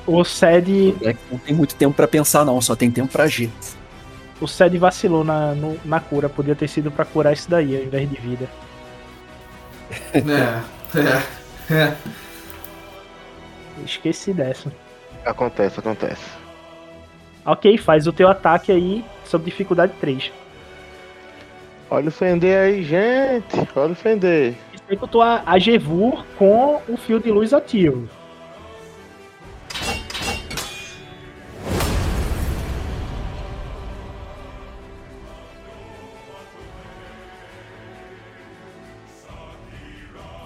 [0.05, 0.97] O Sed.
[1.03, 3.49] É não tem muito tempo para pensar, não, só tem tempo para agir.
[4.41, 7.85] O Sed vacilou na, no, na cura, podia ter sido para curar isso daí ao
[7.85, 8.49] invés de vida.
[10.13, 10.19] É,
[10.99, 11.42] é,
[11.73, 11.97] é.
[13.85, 14.73] Esqueci dessa.
[15.25, 16.25] Acontece, acontece.
[17.45, 20.31] Ok, faz o teu ataque aí sob dificuldade 3.
[21.91, 23.69] Olha o Fender aí, gente.
[23.75, 24.55] Olha o Fender.
[24.73, 28.09] Executou a, a Gevur com o fio de luz ativo.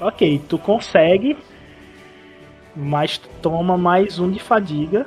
[0.07, 1.37] Ok, tu consegue,
[2.77, 5.05] mas tu toma mais um de fadiga.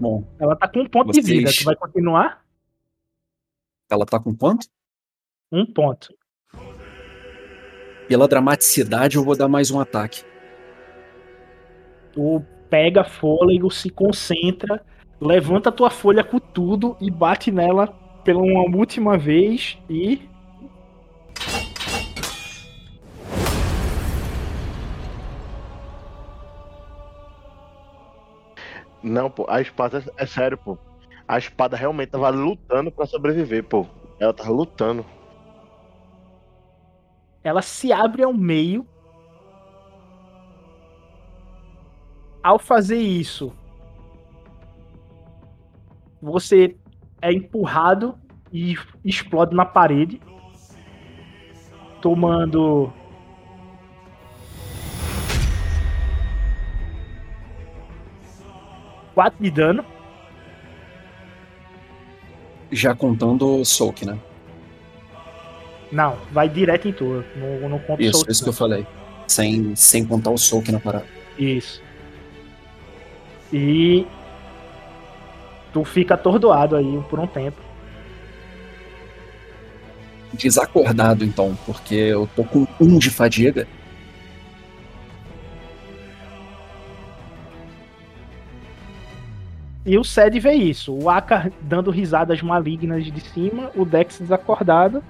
[0.00, 0.24] Bom.
[0.36, 1.24] Ela tá com um ponto vocês...
[1.24, 1.50] de vida.
[1.56, 2.44] Tu vai continuar?
[3.88, 4.66] Ela tá com quanto?
[5.52, 6.12] Um ponto.
[8.08, 10.24] Pela dramaticidade, eu vou dar mais um ataque.
[12.14, 14.84] Tu pega fôlego, se concentra,
[15.20, 17.86] levanta tua folha com tudo e bate nela
[18.24, 20.28] pela uma última vez e
[29.06, 30.76] Não, pô, a espada é sério, pô.
[31.28, 33.86] A espada realmente tava lutando para sobreviver, pô.
[34.18, 35.06] Ela tava lutando.
[37.44, 38.84] Ela se abre ao meio.
[42.42, 43.52] Ao fazer isso,
[46.20, 46.76] você
[47.22, 48.18] é empurrado
[48.52, 50.20] e explode na parede,
[52.00, 52.92] tomando
[59.16, 59.84] 4 de dano.
[62.70, 64.18] Já contando o soak, né?
[65.90, 67.24] Não, vai direto em tu.
[67.34, 68.30] Não, não conta isso, soak.
[68.30, 68.86] Isso que eu falei.
[69.26, 71.06] Sem, sem contar o soak na parada.
[71.38, 71.82] Isso.
[73.50, 74.06] E
[75.72, 77.62] tu fica atordoado aí por um tempo.
[80.34, 83.66] Desacordado então, porque eu tô com um de fadiga.
[89.86, 90.92] E o Sed vê isso.
[90.92, 95.02] O Aka dando risadas malignas de cima, o Dex desacordado.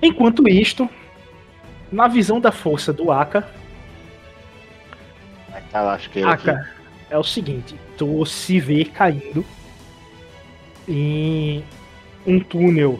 [0.00, 0.88] Enquanto isto,
[1.92, 3.46] na visão da força do Aka.
[5.70, 6.70] Tá, acho que Aka, aqui.
[7.10, 9.44] é o seguinte: tu se vê caindo
[10.88, 11.62] em
[12.26, 12.98] um túnel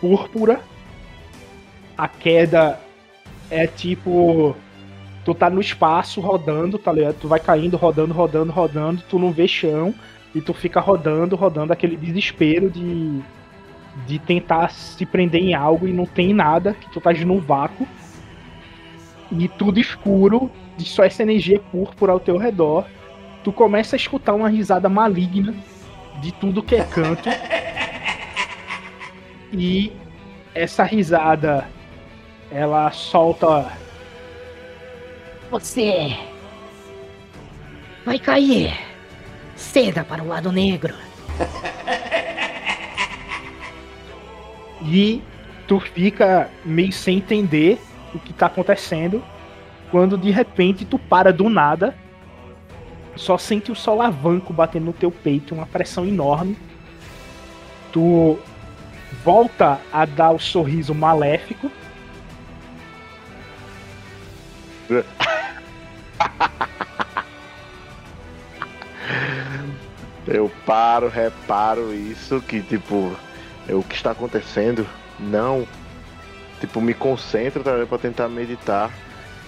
[0.00, 0.60] púrpura.
[1.96, 2.80] A queda
[3.50, 4.56] é tipo
[5.24, 7.16] tu tá no espaço rodando, tá ligado?
[7.20, 9.94] Tu vai caindo, rodando, rodando, rodando, tu não vê chão
[10.34, 13.22] e tu fica rodando, rodando aquele desespero de
[14.06, 17.86] de tentar se prender em algo e não tem nada, que tu tá no vácuo.
[19.30, 22.86] E tudo escuro, de só essa energia púrpura ao teu redor.
[23.42, 25.54] Tu começa a escutar uma risada maligna
[26.20, 27.28] de tudo que é canto.
[29.56, 29.92] E
[30.52, 31.64] essa risada
[32.50, 33.72] ela solta
[35.50, 36.18] você
[38.04, 38.74] vai cair.
[39.54, 40.94] Ceda para o lado negro.
[44.86, 45.22] E
[45.66, 47.80] tu fica meio sem entender
[48.14, 49.24] o que tá acontecendo.
[49.90, 51.96] Quando de repente tu para do nada
[53.16, 56.58] só sente o solavanco batendo no teu peito, uma pressão enorme.
[57.92, 58.38] Tu
[59.24, 61.70] volta a dar o sorriso maléfico.
[70.26, 73.14] Eu paro, reparo isso que tipo,
[73.68, 74.86] é o que está acontecendo?
[75.20, 75.66] Não.
[76.60, 78.90] Tipo, me concentro tá, para tentar meditar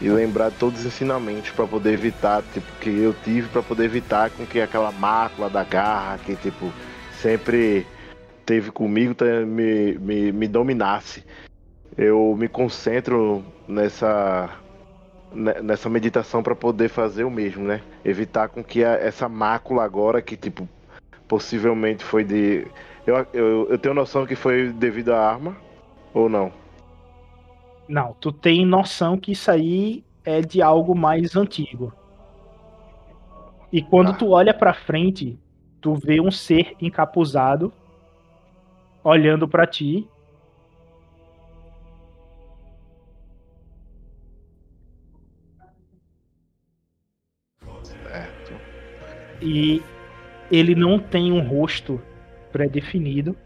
[0.01, 4.31] e lembrar todos os ensinamentos para poder evitar, tipo, que eu tive para poder evitar
[4.31, 6.71] com que aquela mácula da garra que tipo
[7.23, 7.87] sempre
[8.45, 11.25] teve comigo tá, me, me, me dominasse.
[11.97, 14.51] Eu me concentro nessa
[15.33, 17.83] nessa meditação para poder fazer o mesmo, né?
[18.05, 20.69] Evitar com que a, essa mácula agora que tipo
[21.29, 22.67] possivelmente foi de
[23.07, 25.57] eu, eu, eu tenho noção que foi devido à arma
[26.13, 26.53] ou não?
[27.89, 31.93] Não, tu tem noção que isso aí é de algo mais antigo.
[33.73, 34.15] E quando ah.
[34.15, 35.39] tu olha para frente,
[35.81, 37.73] tu vê um ser encapuzado
[39.05, 40.09] olhando para ti.
[49.47, 49.81] E
[50.51, 52.01] ele não tem um rosto
[52.51, 53.37] pré-definido.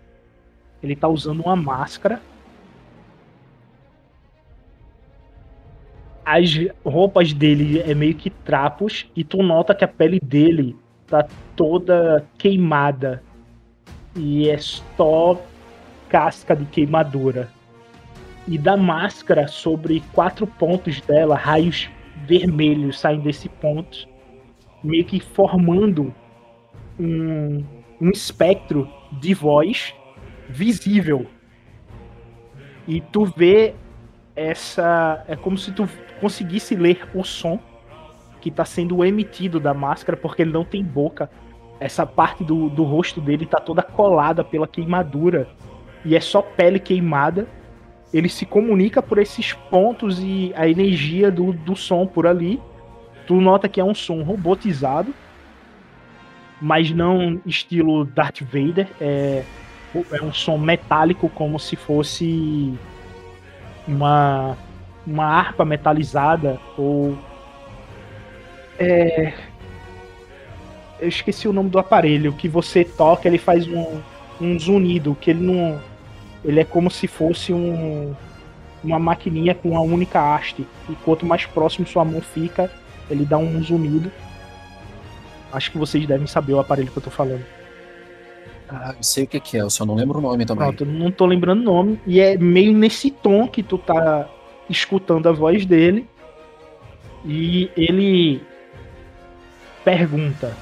[0.83, 2.21] Ele tá usando uma máscara
[6.31, 10.77] as roupas dele é meio que trapos e tu nota que a pele dele
[11.09, 11.27] tá
[11.57, 13.21] toda queimada
[14.15, 15.43] e é só
[16.09, 17.49] casca de queimadura.
[18.47, 21.91] E da máscara sobre quatro pontos dela, raios
[22.27, 24.07] vermelhos saem desse ponto,
[24.83, 26.15] meio que formando
[26.99, 27.65] um,
[28.01, 29.95] um espectro de voz
[30.49, 31.27] visível.
[32.87, 33.75] E tu vê
[34.35, 35.25] essa.
[35.29, 35.89] É como se tu
[36.21, 37.59] conseguisse ler o som
[38.41, 41.31] que está sendo emitido da máscara, porque ele não tem boca.
[41.79, 45.49] Essa parte do, do rosto dele está toda colada pela queimadura
[46.05, 47.47] e é só pele queimada.
[48.13, 52.61] Ele se comunica por esses pontos e a energia do, do som por ali.
[53.31, 55.15] Tu nota que é um som robotizado,
[56.61, 58.89] mas não estilo Darth Vader.
[59.01, 59.45] É,
[60.11, 62.75] é um som metálico, como se fosse
[63.87, 64.59] uma
[65.07, 67.17] uma harpa metalizada ou
[68.77, 69.33] é,
[70.99, 74.01] eu esqueci o nome do aparelho que você toca ele faz um,
[74.41, 75.81] um zunido que ele não
[76.45, 78.15] ele é como se fosse um
[78.85, 82.71] uma maquininha com uma única haste e quanto mais próximo sua mão fica
[83.11, 84.11] ele dá um zunido
[85.53, 87.45] acho que vocês devem saber o aparelho que eu tô falando
[88.73, 90.65] ah, sei o que, que é, eu só não lembro o nome também.
[90.65, 92.01] Pronto, não tô lembrando o nome.
[92.07, 94.29] E é meio nesse tom que tu tá
[94.69, 96.09] escutando a voz dele
[97.25, 98.43] e ele
[99.85, 100.57] pergunta: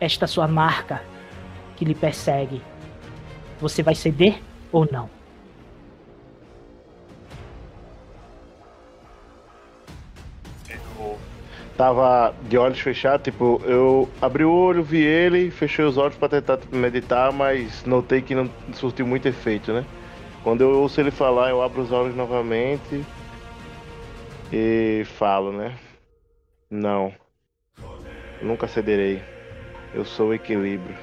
[0.00, 1.02] Esta sua marca
[1.76, 2.62] que lhe persegue,
[3.60, 4.40] você vai ceder
[4.72, 5.17] ou não?
[11.78, 16.28] Tava de olhos fechados, tipo, eu abri o olho, vi ele, fechei os olhos para
[16.28, 19.84] tentar tipo, meditar, mas notei que não surtiu muito efeito, né?
[20.42, 23.04] Quando eu ouço ele falar, eu abro os olhos novamente
[24.52, 25.76] e falo, né?
[26.68, 27.14] Não.
[28.42, 29.22] Nunca cederei.
[29.94, 30.96] Eu sou o equilíbrio.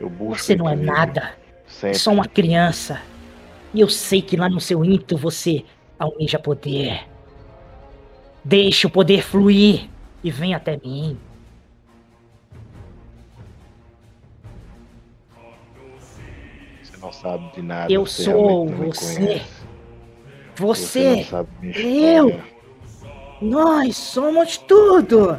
[0.00, 1.34] Eu busco Você não é nada.
[1.66, 1.96] Sempre.
[1.96, 3.02] É só uma criança.
[3.74, 5.64] E eu sei que lá no seu ímpeto você
[5.98, 7.08] almeja poder.
[8.48, 9.90] Deixe o poder fluir
[10.24, 11.18] e vem até mim.
[16.98, 17.92] não sabe de nada.
[17.92, 19.42] Eu você sou você.
[20.56, 21.24] Você.
[21.24, 22.40] você eu.
[23.42, 25.38] Nós somos tudo.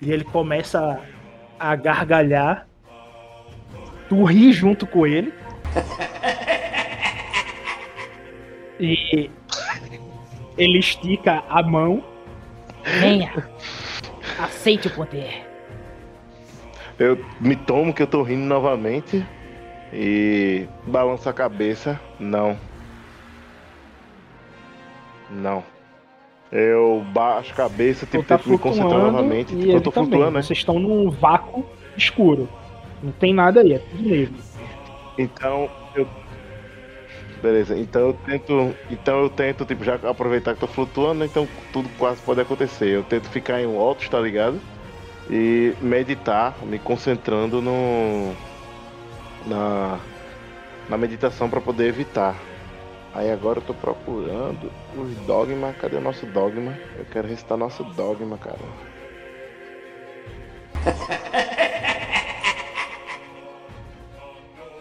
[0.00, 1.00] E ele começa
[1.58, 2.68] a gargalhar.
[4.08, 5.34] Tu ri junto com ele.
[8.78, 9.28] e
[10.56, 12.08] ele estica a mão.
[12.84, 13.48] Venha.
[14.38, 15.46] Aceite o poder.
[16.98, 19.24] Eu me tomo que eu tô rindo novamente.
[19.92, 22.00] E balança a cabeça.
[22.18, 22.56] Não.
[25.30, 25.64] Não.
[26.52, 29.56] Eu baixo a cabeça, tipo, tá tento me concentrar novamente.
[29.56, 30.10] Tipo, eu tô também.
[30.10, 30.42] flutuando, né?
[30.42, 31.64] Vocês estão num vácuo
[31.96, 32.48] escuro.
[33.02, 34.36] Não tem nada aí, é tudo mesmo.
[35.16, 35.70] Então.
[37.42, 38.74] Beleza, então eu tento.
[38.90, 42.88] Então eu tento, tipo, já aproveitar que tô flutuando, então tudo quase pode acontecer.
[42.88, 44.60] Eu tento ficar em um alto, tá ligado?
[45.30, 48.34] E meditar, me concentrando no
[49.46, 49.98] na,
[50.88, 52.36] na meditação para poder evitar.
[53.14, 55.74] Aí agora eu tô procurando os dogma.
[55.80, 56.74] Cadê o nosso dogma?
[56.98, 58.58] Eu quero recitar nosso dogma, cara.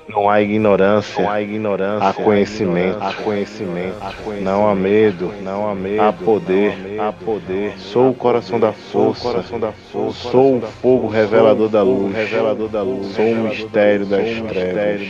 [0.10, 3.95] Não há ignorância, não há ignorância, há conhecimento, há conhecimento,
[4.41, 7.78] não há medo, não há medo, há poder, há poder.
[7.78, 10.30] Sou o coração da força, coração da força.
[10.32, 13.14] Sou o fogo revelador da luz, revelador da luz.
[13.14, 15.01] Sou o mistério das trevas,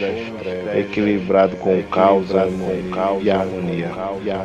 [0.76, 2.46] equilibrado com causa,
[3.22, 3.92] e harmonia,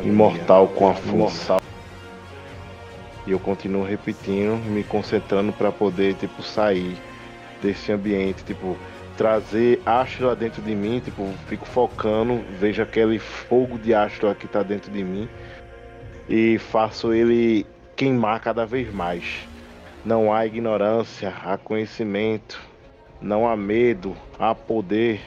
[0.05, 1.57] imortal com a força.
[3.27, 6.95] E eu continuo repetindo, me concentrando para poder tipo sair
[7.61, 8.77] desse ambiente, tipo
[9.17, 14.61] trazer Ashla dentro de mim, tipo, fico focando, vejo aquele fogo de Ashla que tá
[14.63, 15.27] dentro de mim
[16.29, 19.47] e faço ele queimar cada vez mais.
[20.03, 22.61] Não há ignorância, há conhecimento,
[23.21, 25.21] não há medo, há poder.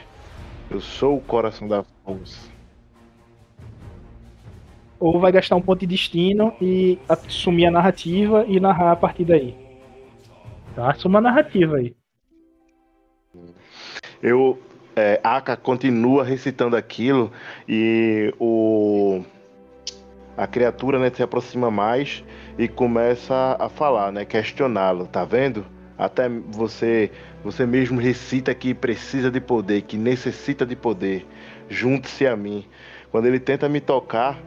[0.69, 2.47] Eu sou o coração da força.
[4.99, 9.25] Ou vai gastar um ponto de destino e assumir a narrativa e narrar a partir
[9.25, 9.55] daí.
[10.75, 10.91] Tá?
[10.91, 11.95] Assuma a narrativa aí.
[14.21, 14.59] Eu
[14.95, 17.31] é, Aka continua recitando aquilo
[17.67, 19.23] e o
[20.35, 22.23] a criatura né, se aproxima mais
[22.57, 25.65] e começa a falar, né, questioná-lo, tá vendo?
[25.97, 27.11] Até você
[27.43, 31.25] você mesmo recita que precisa de poder, que necessita de poder.
[31.69, 32.65] Junte-se a mim.
[33.11, 34.37] Quando ele tenta me tocar,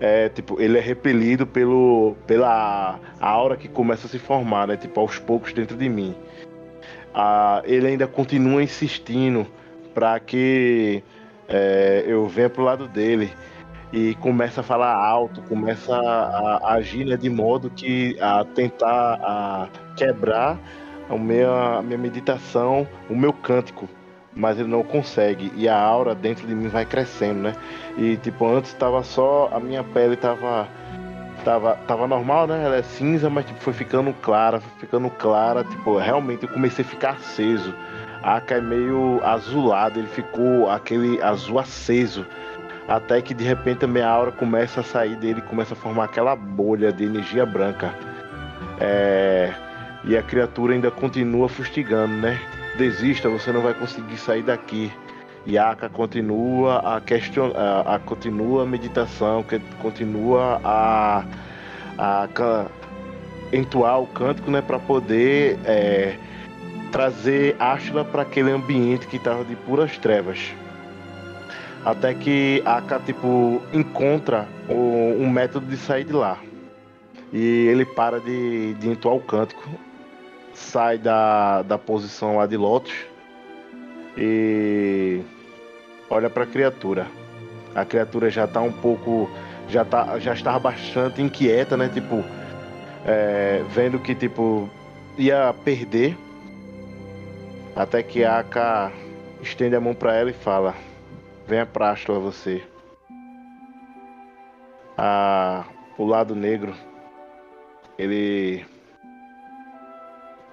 [0.00, 4.76] é, tipo, ele é repelido pelo, pela aura que começa a se formar, né?
[4.76, 6.14] Tipo, aos poucos dentro de mim
[7.64, 9.46] ele ainda continua insistindo
[9.94, 11.02] para que
[11.48, 13.32] é, eu venha pro lado dele.
[13.92, 19.18] E começa a falar alto, começa a, a agir né, de modo que a tentar
[19.20, 20.56] a quebrar
[21.08, 23.88] a minha, a minha meditação, o meu cântico,
[24.32, 25.52] mas ele não consegue.
[25.56, 27.52] E a aura dentro de mim vai crescendo, né?
[27.98, 30.68] E tipo antes estava só a minha pele estava
[31.40, 32.64] tava, tava normal, né?
[32.64, 35.64] Ela é cinza, mas tipo, foi ficando clara, foi ficando clara.
[35.64, 37.74] Tipo, realmente eu comecei a ficar aceso.
[38.22, 42.26] A Aka é meio azulado, ele ficou aquele azul aceso.
[42.86, 46.34] Até que de repente a minha aura começa a sair dele, começa a formar aquela
[46.36, 47.94] bolha de energia branca.
[48.78, 49.52] É...
[50.04, 52.40] E a criatura ainda continua fustigando, né?
[52.76, 54.92] Desista, você não vai conseguir sair daqui.
[55.48, 61.24] Yaka continua a questionar, a, a, continua a meditação, que continua a,
[61.98, 62.66] a, a
[63.52, 66.16] entoar o cântico, né, para poder é,
[66.92, 70.52] trazer Ashla para aquele ambiente que estava de puras trevas.
[71.84, 76.38] Até que Aka tipo encontra o, um método de sair de lá.
[77.32, 79.70] E ele para de, de entoar o cântico,
[80.52, 82.92] sai da, da posição lá de Lotus
[84.20, 85.22] e
[86.10, 87.06] olha para a criatura.
[87.74, 89.30] A criatura já está um pouco,
[89.68, 91.88] já tá, já estava bastante inquieta, né?
[91.88, 92.22] Tipo,
[93.06, 94.68] é, vendo que tipo
[95.16, 96.16] ia perder,
[97.74, 98.92] até que a Aka
[99.40, 100.74] estende a mão para ela e fala:
[101.46, 102.62] "Venha para Astro você."
[104.98, 105.64] A,
[105.96, 106.74] o lado negro,
[107.96, 108.66] ele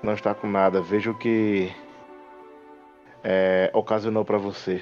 [0.02, 0.80] não está com nada.
[0.80, 1.70] Vejo que
[3.30, 4.82] é, ocasionou para você.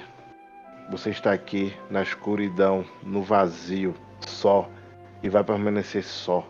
[0.88, 4.70] Você está aqui na escuridão, no vazio, só
[5.20, 6.46] e vai permanecer só.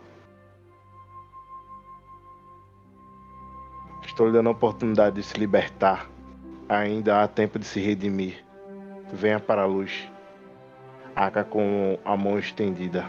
[4.05, 6.07] Estou lhe dando a oportunidade de se libertar.
[6.69, 8.45] Ainda há tempo de se redimir.
[9.11, 10.07] Venha para a luz.
[11.15, 13.05] Aka com a mão estendida.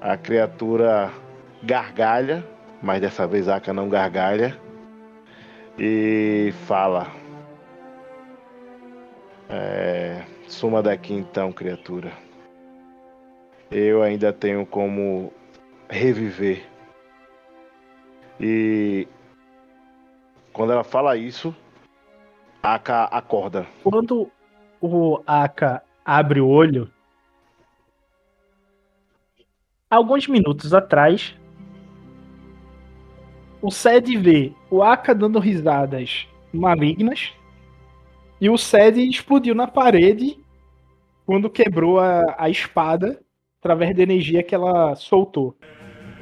[0.00, 1.12] A criatura
[1.62, 2.44] gargalha,
[2.82, 4.63] mas dessa vez Aka não gargalha
[5.78, 7.06] e fala:
[9.48, 12.12] é, Suma daqui então, criatura.
[13.70, 15.32] Eu ainda tenho como
[15.88, 16.64] reviver.
[18.40, 19.08] E
[20.52, 21.54] quando ela fala isso,
[22.62, 23.66] Aka acorda.
[23.82, 24.30] Quando
[24.80, 26.90] o Aka abre o olho,
[29.90, 31.36] alguns minutos atrás,
[33.64, 37.32] o Sed vê o Aka dando risadas malignas
[38.38, 40.38] e o Sed explodiu na parede
[41.24, 43.18] quando quebrou a, a espada
[43.58, 45.56] através da energia que ela soltou.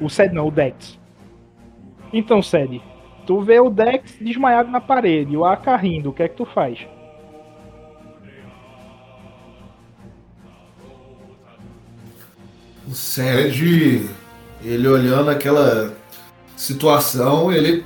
[0.00, 1.00] O Sed não, o Dex.
[2.12, 2.80] Então, Sed,
[3.26, 6.44] tu vê o Dex desmaiado na parede, o Aka rindo, o que é que tu
[6.44, 6.86] faz?
[12.86, 14.08] O Sed,
[14.62, 16.01] ele olhando aquela
[16.56, 17.84] situação, ele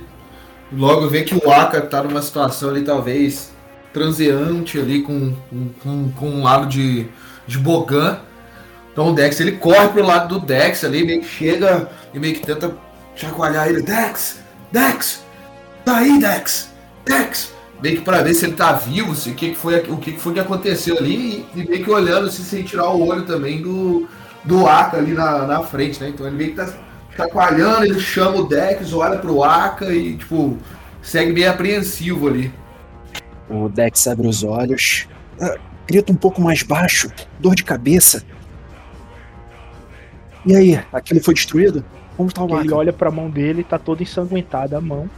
[0.71, 3.51] logo vê que o Aka tá numa situação ali talvez
[3.93, 5.33] transeante ali com,
[5.81, 7.07] com, com um lado de,
[7.47, 8.19] de Bogan.
[8.91, 12.35] Então o Dex ele corre pro lado do Dex ali, meio que chega e meio
[12.35, 12.75] que tenta
[13.15, 13.81] chacoalhar ele.
[13.81, 14.39] Dex!
[14.71, 15.23] Dex!
[15.85, 16.69] Tá aí, Dex!
[17.05, 17.53] Dex!
[17.81, 20.13] Meio que pra ver se ele tá vivo, se, o, que, que, foi, o que,
[20.13, 23.23] que foi que aconteceu ali, e, e meio que olhando se sem tirar o olho
[23.23, 24.07] também do,
[24.43, 26.09] do Aka ali na, na frente, né?
[26.09, 26.73] Então ele meio que tá
[27.17, 30.57] chacoalhando, ele chama o Dex, olha pro Aka e, tipo,
[31.01, 32.53] segue meio apreensivo ali.
[33.49, 35.07] O Dex abre os olhos,
[35.41, 38.23] uh, grita um pouco mais baixo, dor de cabeça.
[40.45, 41.83] E aí, aquilo foi destruído?
[42.15, 42.63] Como tá o Aka?
[42.63, 45.09] Ele olha pra mão dele, tá toda ensanguentada a mão.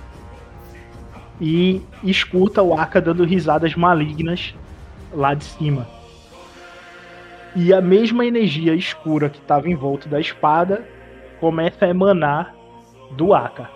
[1.41, 4.55] E escuta o Aka dando risadas malignas
[5.13, 5.87] lá de cima.
[7.55, 10.85] E a mesma energia escura que estava em volta da espada
[11.39, 12.55] começa a emanar
[13.11, 13.69] do Aka.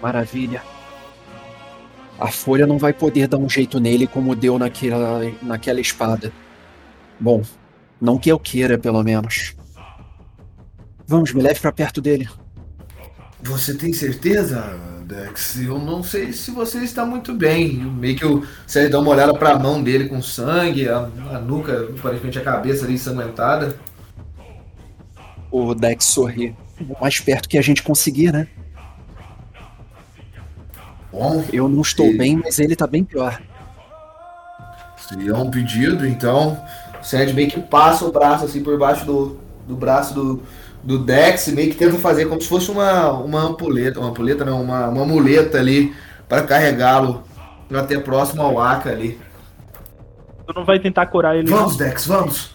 [0.00, 0.62] Maravilha.
[2.18, 6.32] A folha não vai poder dar um jeito nele como deu naquela, naquela espada.
[7.18, 7.42] Bom,
[8.00, 9.54] não que eu queira, pelo menos.
[11.06, 12.28] Vamos, me leve para perto dele.
[13.42, 15.60] Você tem certeza, Dex?
[15.60, 17.74] Eu não sei se você está muito bem.
[17.74, 21.88] Meio que você dá uma olhada para a mão dele com sangue, a, a nuca,
[21.98, 23.76] aparentemente a cabeça ali ensanguentada.
[25.50, 26.56] O Dex sorri.
[26.80, 28.46] O mais perto que a gente conseguir, né?
[31.10, 32.16] Bom, eu não estou e...
[32.16, 33.42] bem, mas ele está bem pior.
[34.96, 36.64] Se é um pedido, então.
[37.00, 40.42] O Sérgio meio que passa o braço assim por baixo do, do braço do,
[40.82, 44.60] do Dex, meio que tenta fazer como se fosse uma, uma ampuleta, uma ampuleta não,
[44.62, 45.94] uma, uma muleta ali
[46.28, 47.22] para carregá-lo
[47.72, 49.18] até próximo ao Aka ali.
[50.46, 51.48] Tu não vai tentar curar ele?
[51.48, 51.86] Vamos, não?
[51.86, 52.54] Dex, vamos!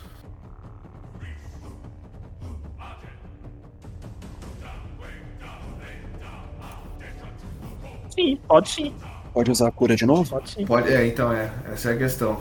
[8.09, 8.93] Sim, pode sim.
[9.33, 10.27] Pode usar a cura de novo?
[10.27, 10.65] Pode sim.
[10.65, 11.51] Pode, é, então é.
[11.71, 12.39] Essa é a questão.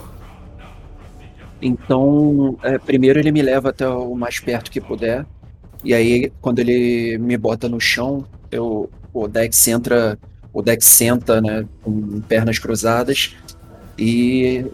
[1.61, 5.27] Então, é, primeiro ele me leva até o mais perto que puder.
[5.85, 10.19] E aí, quando ele me bota no chão, eu, o Dex entra,
[10.53, 13.37] o Dex senta, né, com pernas cruzadas.
[13.99, 14.65] E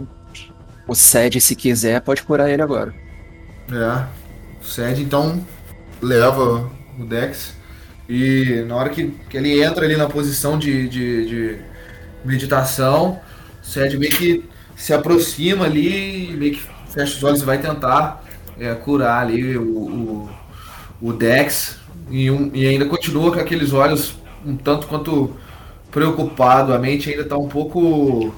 [0.86, 2.94] o Sed, se quiser, pode curar ele agora.
[3.70, 4.06] É.
[4.60, 5.44] O Sed, então,
[6.00, 7.54] leva o Dex.
[8.08, 11.58] E na hora que, que ele entra ali na posição de, de, de
[12.24, 13.20] meditação,
[13.62, 14.44] o Sed meio que
[14.76, 18.24] se aproxima ali, meio que fecha os olhos e vai tentar
[18.58, 20.30] é, curar ali o, o
[21.02, 24.14] o Dex e, um, e ainda continua com aqueles olhos
[24.46, 25.36] um tanto quanto
[25.90, 26.72] preocupado.
[26.72, 28.32] A mente ainda está um pouco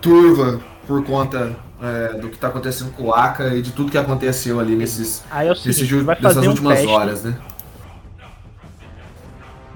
[0.00, 3.98] turva por conta é, do que está acontecendo com o Aka e de tudo que
[3.98, 5.90] aconteceu ali nesses, Aí é nesses
[6.20, 7.38] nessas um últimas horas, né?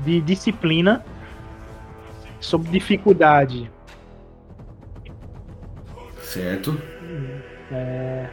[0.00, 1.04] De disciplina
[2.40, 3.70] sobre dificuldade.
[6.22, 6.76] Certo.
[7.70, 8.26] É,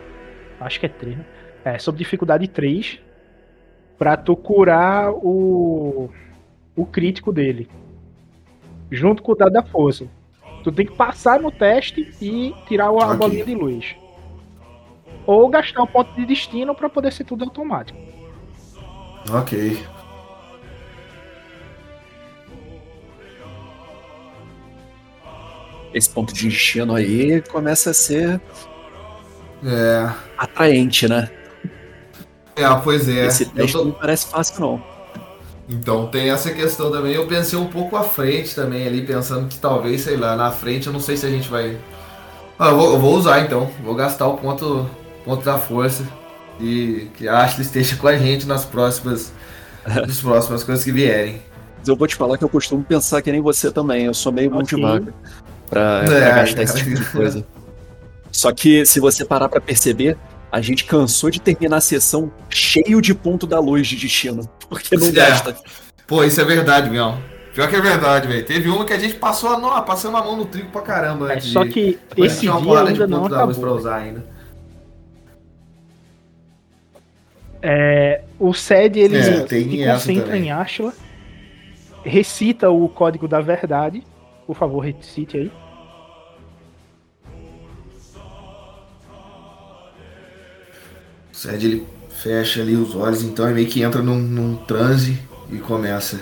[0.60, 1.26] acho que é 3, né?
[1.64, 3.00] É, sobre dificuldade 3
[4.00, 6.10] para tu curar o,
[6.74, 7.70] o crítico dele.
[8.90, 10.08] Junto com o dado da força.
[10.64, 13.18] Tu tem que passar no teste e tirar a okay.
[13.18, 13.96] bolinha de luz.
[15.26, 18.00] Ou gastar um ponto de destino para poder ser tudo automático.
[19.32, 19.78] Ok.
[25.94, 28.40] Esse ponto de destino aí começa a ser
[29.64, 30.10] é.
[30.38, 31.30] atraente, né?
[32.64, 33.28] É, pois é.
[33.28, 33.86] Esse teste tô...
[33.86, 34.84] não parece fácil, não.
[35.70, 37.14] Então tem essa questão também.
[37.14, 40.88] Eu pensei um pouco à frente também ali, pensando que talvez, sei lá, na frente
[40.88, 41.78] eu não sei se a gente vai.
[42.58, 43.70] Ah, eu, vou, eu vou usar então.
[43.84, 44.90] Vou gastar o ponto,
[45.24, 46.04] ponto da força.
[46.60, 49.32] E que a Ashley esteja com a gente nas próximas.
[49.86, 51.42] nas próximas coisas que vierem.
[51.78, 54.06] Mas eu vou te falar que eu costumo pensar que nem você também.
[54.06, 54.82] Eu sou meio okay.
[54.82, 55.14] mão de
[55.70, 57.46] pra, pra é, gastar esse tipo de coisa.
[58.32, 60.18] Só que se você parar pra perceber,
[60.52, 64.50] a gente cansou de terminar a sessão cheio de ponto da luz de destino.
[64.68, 65.12] Porque não é.
[65.12, 65.56] gasta.
[66.08, 67.16] Pô, isso é verdade, meu.
[67.54, 68.46] Pior que é verdade, velho.
[68.46, 71.34] Teve uma que a gente passou a, não, passou a mão no trigo pra caramba.
[71.34, 72.26] É, só que de...
[72.26, 73.56] esse dia ainda não acabou.
[73.56, 74.26] Pra usar ainda.
[77.62, 80.94] É, o SED ele é, se concentra em Ashla,
[82.04, 84.04] recita o código da verdade.
[84.48, 85.52] Por favor, recite aí.
[91.40, 91.88] Sed ele
[92.22, 95.18] fecha ali os olhos, então é meio que entra num, num transe
[95.50, 96.20] e começa.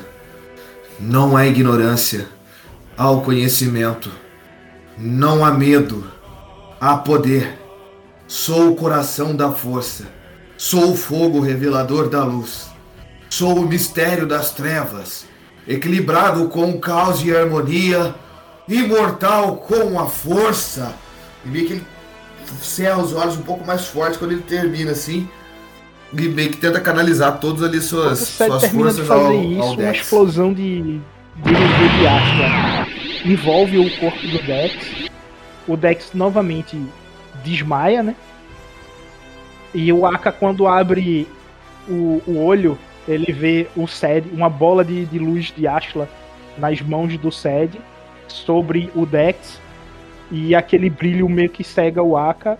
[0.99, 2.27] Não há ignorância,
[2.95, 4.11] há o conhecimento.
[4.95, 6.07] Não há medo,
[6.79, 7.57] há poder.
[8.27, 10.05] Sou o coração da força.
[10.55, 12.67] Sou o fogo revelador da luz.
[13.27, 15.25] Sou o mistério das trevas.
[15.67, 18.13] equilibrado com caos e harmonia,
[18.67, 20.93] imortal com a força.
[21.43, 21.96] E meio que ele
[22.61, 25.27] cerra os olhos um pouco mais forte quando ele termina assim.
[26.13, 29.73] E meio que tenta canalizar todas ali suas, suas forças de fazer ao, isso, ao
[29.73, 35.09] uma explosão de, de energia de ácido envolve o corpo do Dex.
[35.67, 36.81] O Dex novamente
[37.43, 38.15] desmaia, né?
[39.73, 41.27] E o Aka, quando abre
[41.89, 42.77] o, o olho,
[43.07, 46.09] ele vê o Sed, uma bola de, de luz de Ashla
[46.57, 47.79] nas mãos do Sed
[48.27, 49.59] sobre o Dex
[50.31, 52.57] e aquele brilho meio que cega o Aka.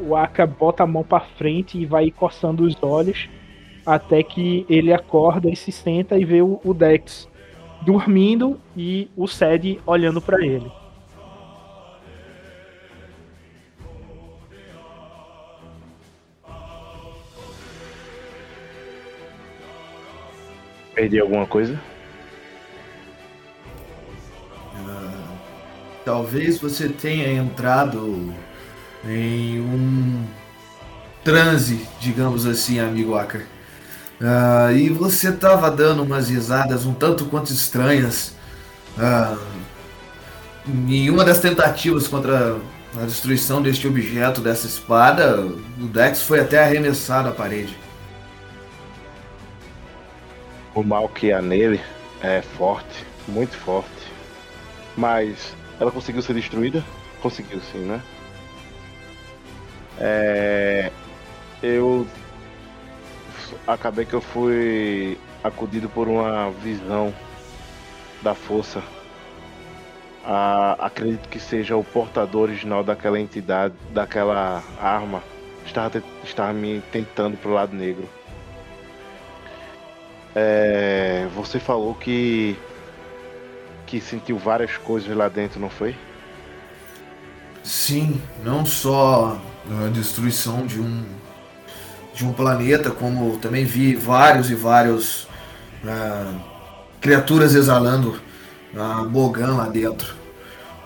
[0.00, 3.28] O Aka bota a mão para frente e vai coçando os olhos
[3.84, 7.28] até que ele acorda e se senta e vê o, o Dex
[7.82, 10.70] dormindo e o Sed olhando para ele.
[20.94, 21.80] Perdi alguma coisa?
[26.04, 28.32] Talvez você tenha entrado
[29.04, 30.24] em um
[31.24, 33.46] transe, digamos assim, amigo Acker.
[34.20, 38.34] Uh, e você estava dando umas risadas um tanto quanto estranhas.
[38.96, 39.38] Uh,
[40.88, 42.56] em uma das tentativas contra
[42.96, 47.76] a destruição deste objeto, dessa espada, o Dex foi até arremessado à parede.
[50.74, 51.80] O mal que há nele
[52.22, 53.90] é forte, muito forte.
[54.96, 56.84] Mas ela conseguiu ser destruída?
[57.20, 58.00] Conseguiu sim, né?
[59.98, 60.92] É...
[61.60, 62.06] Eu
[63.66, 67.12] acabei que eu fui acudido por uma visão
[68.22, 68.80] da força.
[70.24, 75.20] Ah, acredito que seja o portador original daquela entidade, daquela arma.
[75.66, 78.08] Estava, estava me tentando pro lado negro.
[80.34, 82.56] É, você falou que
[83.92, 85.94] que sentiu várias coisas lá dentro, não foi?
[87.62, 89.38] Sim, não só
[89.68, 91.04] a destruição de um
[92.14, 95.24] de um planeta, como também vi vários e vários
[95.84, 96.40] uh,
[97.02, 98.18] criaturas exalando
[98.74, 100.14] a uh, Bogan lá dentro.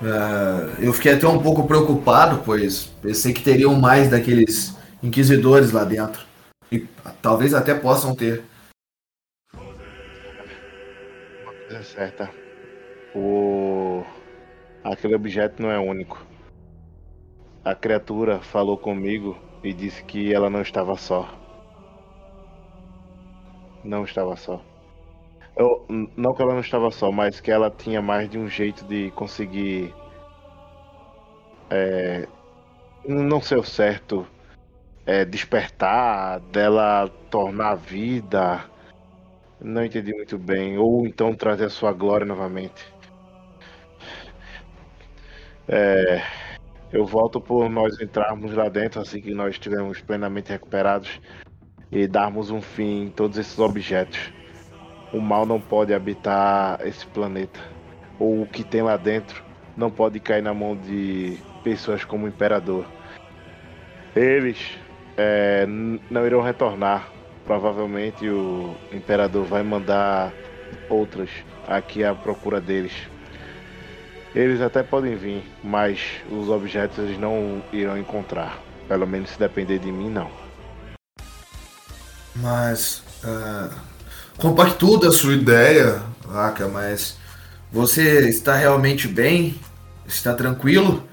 [0.01, 5.85] Uh, eu fiquei até um pouco preocupado, pois pensei que teriam mais daqueles inquisidores lá
[5.85, 6.25] dentro.
[6.73, 6.87] E
[7.23, 8.45] talvez até possam ter.
[11.69, 12.46] coisa certa.
[13.17, 14.05] O...
[14.85, 16.23] Aquele objeto não é único.
[17.65, 21.27] A criatura falou comigo e disse que ela não estava só.
[23.83, 24.63] Não estava só.
[25.57, 28.85] Eu, não que ela não estava só, mas que ela tinha mais de um jeito
[28.85, 29.95] de conseguir.
[31.71, 32.29] É,
[33.09, 34.27] não sei o certo.
[35.07, 38.69] É, despertar, dela tornar a vida
[39.61, 40.79] não entendi muito bem.
[40.79, 42.85] Ou então trazer a sua glória novamente.
[45.69, 46.23] É,
[46.93, 51.21] eu volto por nós entrarmos lá dentro assim que nós estivermos plenamente recuperados
[51.91, 54.33] e darmos um fim em todos esses objetos.
[55.13, 57.61] O mal não pode habitar esse planeta.
[58.19, 59.43] Ou o que tem lá dentro
[59.77, 62.87] não pode cair na mão de pessoas como o Imperador.
[64.15, 64.79] Eles
[65.17, 70.33] é, não irão retornar provavelmente o imperador vai mandar
[70.91, 71.31] outras
[71.67, 72.93] aqui à procura deles.
[74.37, 78.61] Eles até podem vir, mas os objetos eles não irão encontrar.
[78.87, 80.31] Pelo menos se depender de mim, não.
[82.35, 83.03] Mas.
[83.25, 83.75] Uh,
[84.37, 87.17] compactuo da sua ideia, Aka, mas.
[87.73, 89.59] Você está realmente bem?
[90.07, 91.09] Está tranquilo?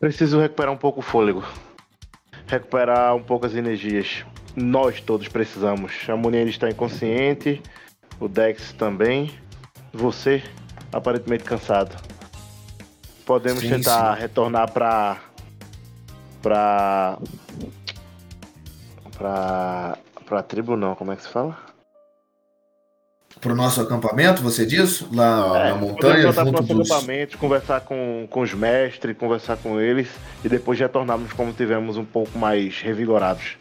[0.00, 1.44] Preciso recuperar um pouco o fôlego.
[2.48, 4.24] Recuperar um pouco as energias.
[4.60, 5.92] Nós todos precisamos.
[6.08, 7.62] A Munier está inconsciente.
[8.18, 9.32] O Dex também.
[9.92, 10.42] Você,
[10.92, 11.96] aparentemente cansado.
[13.24, 14.22] Podemos sim, tentar sim.
[14.22, 15.18] retornar para
[16.42, 17.18] para
[19.16, 21.68] para para tribo não, como é que se fala?
[23.40, 25.04] pro nosso acampamento, você diz?
[25.12, 26.90] Lá é, na montanha, junto pro dos...
[26.90, 30.08] acampamento, conversar com, com os mestres, conversar com eles
[30.44, 33.56] e depois retornarmos como tivemos um pouco mais revigorados.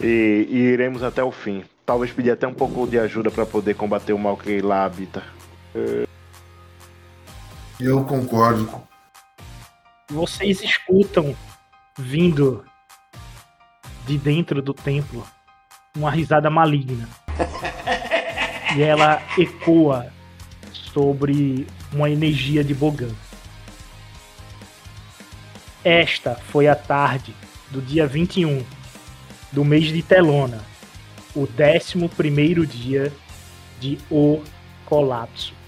[0.00, 1.64] E, e iremos até o fim.
[1.84, 5.22] Talvez pedir até um pouco de ajuda para poder combater o mal que lá habita.
[7.78, 8.82] Eu concordo.
[10.10, 11.34] Vocês escutam
[11.98, 12.64] vindo
[14.06, 15.26] de dentro do templo
[15.96, 17.08] uma risada maligna.
[18.76, 20.12] e ela ecoa
[20.72, 23.14] sobre uma energia de Bogan.
[25.84, 27.34] Esta foi a tarde
[27.70, 28.64] do dia 21
[29.52, 30.64] do mês de Telona,
[31.34, 33.12] o 11 primeiro dia
[33.78, 34.42] de O
[34.86, 35.61] Colapso.